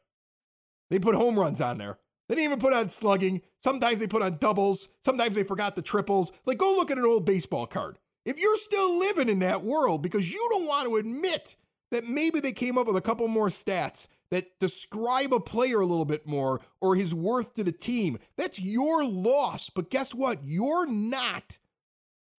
They 0.90 0.98
put 0.98 1.14
home 1.14 1.38
runs 1.38 1.60
on 1.60 1.78
there. 1.78 1.98
They 2.30 2.36
didn't 2.36 2.44
even 2.44 2.58
put 2.60 2.72
on 2.72 2.88
slugging. 2.88 3.42
Sometimes 3.60 3.98
they 3.98 4.06
put 4.06 4.22
on 4.22 4.36
doubles. 4.36 4.88
Sometimes 5.04 5.34
they 5.34 5.42
forgot 5.42 5.74
the 5.74 5.82
triples. 5.82 6.30
Like, 6.46 6.58
go 6.58 6.76
look 6.76 6.92
at 6.92 6.96
an 6.96 7.04
old 7.04 7.24
baseball 7.24 7.66
card. 7.66 7.98
If 8.24 8.40
you're 8.40 8.56
still 8.58 8.96
living 9.00 9.28
in 9.28 9.40
that 9.40 9.64
world 9.64 10.00
because 10.00 10.32
you 10.32 10.46
don't 10.52 10.68
want 10.68 10.88
to 10.88 10.96
admit 10.98 11.56
that 11.90 12.04
maybe 12.04 12.38
they 12.38 12.52
came 12.52 12.78
up 12.78 12.86
with 12.86 12.94
a 12.94 13.00
couple 13.00 13.26
more 13.26 13.48
stats 13.48 14.06
that 14.30 14.60
describe 14.60 15.34
a 15.34 15.40
player 15.40 15.80
a 15.80 15.86
little 15.86 16.04
bit 16.04 16.24
more 16.24 16.60
or 16.80 16.94
his 16.94 17.12
worth 17.12 17.54
to 17.54 17.64
the 17.64 17.72
team, 17.72 18.16
that's 18.36 18.60
your 18.60 19.04
loss. 19.04 19.68
But 19.68 19.90
guess 19.90 20.14
what? 20.14 20.38
You're 20.44 20.86
not 20.86 21.58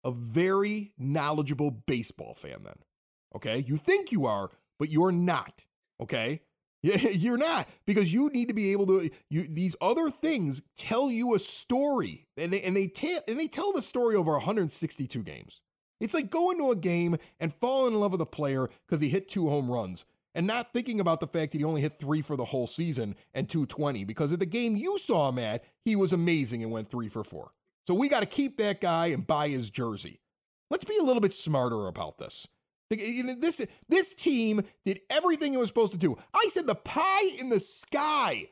a 0.05 0.13
very 0.13 0.93
knowledgeable 0.99 1.73
baseball 1.73 2.35
fan 2.35 2.63
then. 2.63 2.79
Okay? 3.35 3.65
You 3.67 3.77
think 3.77 4.13
you 4.13 4.25
are, 4.27 4.51
but 4.79 4.89
you're 4.93 5.11
not. 5.11 5.65
Okay? 6.01 6.43
You're 6.83 7.37
not 7.37 7.69
because 7.87 8.13
you 8.13 8.31
need 8.31 8.49
to 8.49 8.55
be 8.55 8.73
able 8.73 8.87
to. 8.87 9.11
You 9.29 9.47
these 9.49 9.77
other 9.81 10.09
things 10.09 10.63
tell 10.77 11.11
you 11.11 11.35
a 11.35 11.39
story, 11.39 12.27
and 12.37 12.53
they 12.53 12.63
and 12.63 12.75
they 12.75 12.87
tell 12.87 13.21
and 13.29 13.39
they 13.39 13.49
tell 13.49 13.73
the 13.73 13.83
story 13.83 14.17
over 14.17 14.33
162 14.33 15.23
games. 15.23 15.61
It's 16.01 16.15
like 16.15 16.31
going 16.31 16.57
to 16.59 16.71
a 16.71 16.77
game 16.77 17.19
and 17.39 17.53
falling 17.61 17.93
in 17.93 18.01
love 18.01 18.13
with 18.13 18.23
a 18.23 18.27
player 18.27 18.71
because 18.87 19.03
he 19.03 19.11
hit 19.11 19.29
two 19.29 19.51
home 19.51 19.71
runs, 19.71 20.07
and 20.35 20.47
not 20.47 20.73
thinking 20.73 21.01
about 21.01 21.21
the 21.21 21.27
fact 21.27 21.53
that 21.53 21.59
he 21.59 21.65
only 21.65 21.83
hit 21.83 21.99
three 21.99 22.23
for 22.23 22.37
the 22.37 22.47
whole 22.47 22.67
season 22.67 23.15
and 23.35 23.51
220 23.51 24.05
because 24.05 24.33
of 24.33 24.39
the 24.39 24.47
game 24.47 24.77
you 24.77 24.99
saw 24.99 25.29
him 25.29 25.39
at, 25.39 25.65
he 25.85 25.95
was 25.97 26.15
amazing 26.15 26.63
and 26.63 26.73
went 26.73 26.89
three 26.89 27.11
for 27.11 27.23
four. 27.23 27.51
So 27.87 27.93
we 27.93 28.09
got 28.09 28.21
to 28.21 28.27
keep 28.27 28.57
that 28.57 28.81
guy 28.81 29.07
and 29.07 29.27
buy 29.27 29.49
his 29.49 29.69
jersey. 29.69 30.21
Let's 30.71 30.85
be 30.85 30.97
a 30.97 31.03
little 31.03 31.21
bit 31.21 31.33
smarter 31.33 31.87
about 31.87 32.19
this. 32.19 32.47
This, 32.91 33.65
this 33.89 34.15
team 34.15 34.63
did 34.85 35.01
everything 35.11 35.55
it 35.55 35.59
was 35.59 35.69
supposed 35.69 35.93
to 35.93 35.99
do. 35.99 36.17
I 36.35 36.49
said 36.51 36.67
the 36.67 36.75
pie 36.75 37.37
in 37.39 37.49
the 37.49 37.61
sky 37.61 38.49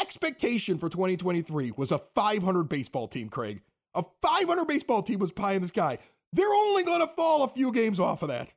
expectation 0.00 0.78
for 0.78 0.88
2023 0.88 1.72
was 1.76 1.92
a 1.92 1.98
500 2.14 2.64
baseball 2.64 3.08
team, 3.08 3.28
Craig. 3.28 3.60
A 3.94 4.04
500 4.22 4.64
baseball 4.66 5.02
team 5.02 5.20
was 5.20 5.32
pie 5.32 5.52
in 5.52 5.62
the 5.62 5.68
sky. 5.68 5.98
They're 6.32 6.52
only 6.52 6.82
going 6.82 7.00
to 7.00 7.14
fall 7.14 7.44
a 7.44 7.48
few 7.48 7.72
games 7.72 8.00
off 8.00 8.22
of 8.22 8.28
that. 8.28 8.52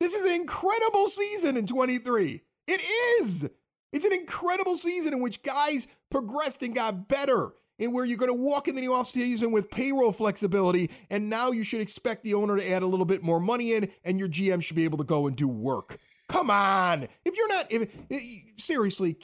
This 0.00 0.14
is 0.14 0.24
an 0.24 0.32
incredible 0.32 1.08
season 1.08 1.56
in 1.56 1.66
23. 1.66 2.40
It 2.66 2.80
is. 3.20 3.48
It's 3.92 4.04
an 4.04 4.12
incredible 4.12 4.76
season 4.76 5.12
in 5.12 5.20
which 5.20 5.42
guys 5.42 5.86
progressed 6.10 6.62
and 6.62 6.74
got 6.74 7.08
better 7.08 7.52
and 7.80 7.92
where 7.92 8.04
you're 8.04 8.18
going 8.18 8.30
to 8.30 8.34
walk 8.34 8.68
in 8.68 8.74
the 8.74 8.80
new 8.80 8.90
offseason 8.90 9.50
with 9.50 9.70
payroll 9.70 10.12
flexibility. 10.12 10.90
And 11.08 11.28
now 11.28 11.50
you 11.50 11.64
should 11.64 11.80
expect 11.80 12.22
the 12.22 12.34
owner 12.34 12.56
to 12.56 12.70
add 12.70 12.82
a 12.82 12.86
little 12.86 13.06
bit 13.06 13.22
more 13.22 13.40
money 13.40 13.72
in, 13.72 13.90
and 14.04 14.18
your 14.18 14.28
GM 14.28 14.62
should 14.62 14.76
be 14.76 14.84
able 14.84 14.98
to 14.98 15.04
go 15.04 15.26
and 15.26 15.34
do 15.34 15.48
work. 15.48 15.98
Come 16.28 16.50
on. 16.50 17.08
If 17.24 17.36
you're 17.36 17.48
not, 17.48 17.72
if, 17.72 17.88
eh, 18.10 18.18
seriously, 18.56 19.16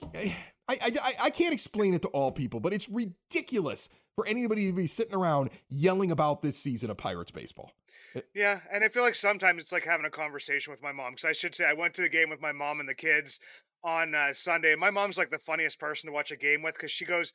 I, 0.69 0.79
I, 0.83 1.13
I 1.25 1.31
can't 1.31 1.55
explain 1.55 1.95
it 1.95 2.03
to 2.03 2.09
all 2.09 2.33
people, 2.33 2.59
but 2.59 2.73
it's 2.73 2.89
ridiculous 2.89 3.89
for 4.17 4.27
anybody 4.27 4.67
to 4.67 4.73
be 4.73 4.87
sitting 4.87 5.15
around 5.15 5.51
yelling 5.69 6.11
about 6.11 6.43
this 6.43 6.59
season 6.59 6.91
of 6.91 6.97
Pirates 6.97 7.31
baseball. 7.31 7.71
Eh, 8.17 8.23
yeah, 8.35 8.61
and 8.73 8.83
I 8.83 8.89
feel 8.89 9.03
like 9.03 9.15
sometimes 9.15 9.63
it's 9.63 9.73
like 9.73 9.85
having 9.85 10.07
a 10.07 10.11
conversation 10.11 10.73
with 10.73 10.83
my 10.83 10.91
mom 10.91 11.13
because 11.13 11.27
I 11.27 11.33
should 11.33 11.55
say 11.55 11.67
I 11.67 11.75
went 11.75 11.95
to 11.95 12.03
the 12.03 12.09
game 12.09 12.31
with 12.31 12.41
my 12.41 12.53
mom 12.53 12.81
and 12.81 12.89
the 12.89 12.95
kids 12.95 13.39
on 13.85 14.15
uh, 14.15 14.33
Sunday. 14.33 14.75
My 14.75 14.91
mom's 14.91 15.19
like 15.19 15.31
the 15.31 15.39
funniest 15.39 15.79
person 15.79 16.09
to 16.09 16.13
watch 16.13 16.33
a 16.33 16.37
game 16.37 16.63
with 16.63 16.75
because 16.75 16.91
she 16.91 17.05
goes, 17.05 17.33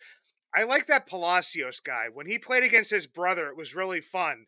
I 0.54 0.64
like 0.64 0.88
that 0.88 1.08
Palacios 1.08 1.80
guy. 1.80 2.08
When 2.14 2.26
he 2.26 2.38
played 2.38 2.64
against 2.64 2.92
his 2.92 3.08
brother, 3.08 3.48
it 3.48 3.58
was 3.58 3.76
really 3.76 4.02
fun. 4.02 4.46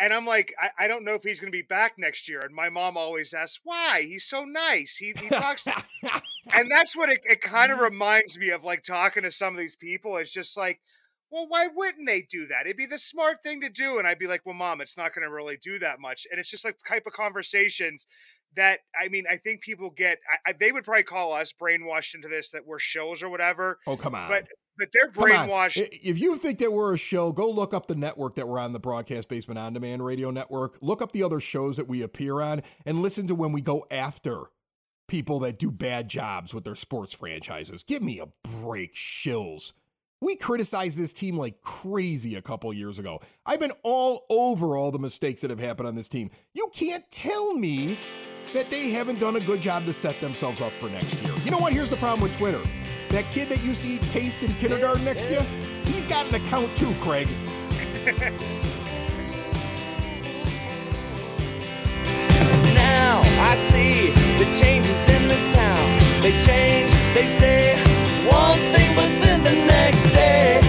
And 0.00 0.12
I'm 0.12 0.26
like, 0.26 0.54
I, 0.60 0.84
I 0.84 0.88
don't 0.88 1.04
know 1.04 1.14
if 1.14 1.24
he's 1.24 1.40
going 1.40 1.50
to 1.50 1.56
be 1.56 1.62
back 1.62 1.94
next 1.98 2.28
year. 2.28 2.40
And 2.40 2.54
my 2.54 2.68
mom 2.68 2.96
always 2.96 3.34
asks, 3.34 3.60
why? 3.64 4.02
He's 4.02 4.24
so 4.24 4.44
nice. 4.44 4.96
He, 4.96 5.12
he 5.18 5.28
talks. 5.28 5.64
To... 5.64 5.74
and 6.52 6.70
that's 6.70 6.96
what 6.96 7.08
it, 7.08 7.20
it 7.24 7.40
kind 7.40 7.72
of 7.72 7.78
mm-hmm. 7.78 7.84
reminds 7.84 8.38
me 8.38 8.50
of 8.50 8.62
like 8.62 8.84
talking 8.84 9.24
to 9.24 9.30
some 9.30 9.54
of 9.54 9.60
these 9.60 9.76
people. 9.76 10.16
It's 10.18 10.32
just 10.32 10.56
like, 10.56 10.80
well, 11.30 11.46
why 11.48 11.66
wouldn't 11.74 12.06
they 12.06 12.26
do 12.30 12.46
that? 12.46 12.66
It'd 12.66 12.76
be 12.76 12.86
the 12.86 12.98
smart 12.98 13.42
thing 13.42 13.60
to 13.62 13.68
do. 13.68 13.98
And 13.98 14.06
I'd 14.06 14.20
be 14.20 14.28
like, 14.28 14.46
well, 14.46 14.54
mom, 14.54 14.80
it's 14.80 14.96
not 14.96 15.14
going 15.14 15.26
to 15.26 15.34
really 15.34 15.58
do 15.62 15.78
that 15.80 16.00
much. 16.00 16.26
And 16.30 16.38
it's 16.38 16.50
just 16.50 16.64
like 16.64 16.78
the 16.78 16.88
type 16.88 17.06
of 17.06 17.12
conversations 17.12 18.06
that, 18.54 18.80
I 18.98 19.08
mean, 19.08 19.24
I 19.28 19.36
think 19.36 19.62
people 19.62 19.90
get, 19.90 20.18
I, 20.30 20.50
I, 20.50 20.54
they 20.58 20.70
would 20.70 20.84
probably 20.84 21.02
call 21.02 21.32
us 21.32 21.52
brainwashed 21.60 22.14
into 22.14 22.28
this 22.28 22.50
that 22.50 22.66
we're 22.66 22.78
shows 22.78 23.22
or 23.22 23.28
whatever. 23.28 23.78
Oh, 23.86 23.96
come 23.96 24.14
on. 24.14 24.28
But 24.28 24.46
but 24.78 24.88
they're 24.92 25.10
brainwashed. 25.10 25.88
If 26.02 26.18
you 26.18 26.36
think 26.36 26.58
that 26.60 26.72
we're 26.72 26.94
a 26.94 26.98
show, 26.98 27.32
go 27.32 27.50
look 27.50 27.74
up 27.74 27.86
the 27.86 27.94
network 27.94 28.36
that 28.36 28.48
we're 28.48 28.58
on, 28.58 28.72
the 28.72 28.78
Broadcast 28.78 29.28
Basement 29.28 29.58
On 29.58 29.72
Demand 29.72 30.04
Radio 30.04 30.30
Network. 30.30 30.78
Look 30.80 31.02
up 31.02 31.12
the 31.12 31.22
other 31.22 31.40
shows 31.40 31.76
that 31.76 31.88
we 31.88 32.02
appear 32.02 32.40
on 32.40 32.62
and 32.86 33.02
listen 33.02 33.26
to 33.26 33.34
when 33.34 33.52
we 33.52 33.60
go 33.60 33.84
after 33.90 34.44
people 35.08 35.40
that 35.40 35.58
do 35.58 35.70
bad 35.70 36.08
jobs 36.08 36.54
with 36.54 36.64
their 36.64 36.74
sports 36.74 37.12
franchises. 37.12 37.82
Give 37.82 38.02
me 38.02 38.20
a 38.20 38.26
break, 38.60 38.94
shills. 38.94 39.72
We 40.20 40.36
criticized 40.36 40.98
this 40.98 41.12
team 41.12 41.38
like 41.38 41.60
crazy 41.62 42.34
a 42.34 42.42
couple 42.42 42.72
years 42.72 42.98
ago. 42.98 43.20
I've 43.46 43.60
been 43.60 43.72
all 43.84 44.26
over 44.28 44.76
all 44.76 44.90
the 44.90 44.98
mistakes 44.98 45.40
that 45.42 45.50
have 45.50 45.60
happened 45.60 45.88
on 45.88 45.94
this 45.94 46.08
team. 46.08 46.30
You 46.54 46.70
can't 46.74 47.08
tell 47.10 47.54
me 47.54 47.98
that 48.52 48.70
they 48.70 48.90
haven't 48.90 49.20
done 49.20 49.36
a 49.36 49.40
good 49.40 49.60
job 49.60 49.86
to 49.86 49.92
set 49.92 50.20
themselves 50.20 50.60
up 50.60 50.72
for 50.80 50.88
next 50.88 51.14
year. 51.22 51.34
You 51.44 51.50
know 51.50 51.58
what? 51.58 51.72
Here's 51.72 51.90
the 51.90 51.96
problem 51.96 52.20
with 52.20 52.36
Twitter. 52.36 52.60
That 53.10 53.24
kid 53.32 53.48
that 53.48 53.64
used 53.64 53.80
to 53.82 53.88
eat 53.88 54.02
paste 54.12 54.42
in 54.42 54.52
kindergarten 54.56 55.02
next 55.04 55.24
to 55.24 55.32
you, 55.32 55.40
he's 55.84 56.06
got 56.06 56.26
an 56.26 56.34
account 56.34 56.76
too, 56.76 56.94
Craig. 57.00 57.26
now 62.74 63.22
I 63.40 63.56
see 63.70 64.10
the 64.38 64.44
changes 64.60 65.08
in 65.08 65.26
this 65.26 65.54
town. 65.54 65.88
They 66.20 66.32
change, 66.44 66.92
they 67.14 67.26
say 67.26 67.78
one 68.30 68.58
thing, 68.74 68.94
but 68.94 69.08
then 69.24 69.42
the 69.42 69.54
next 69.54 70.02
day. 70.12 70.67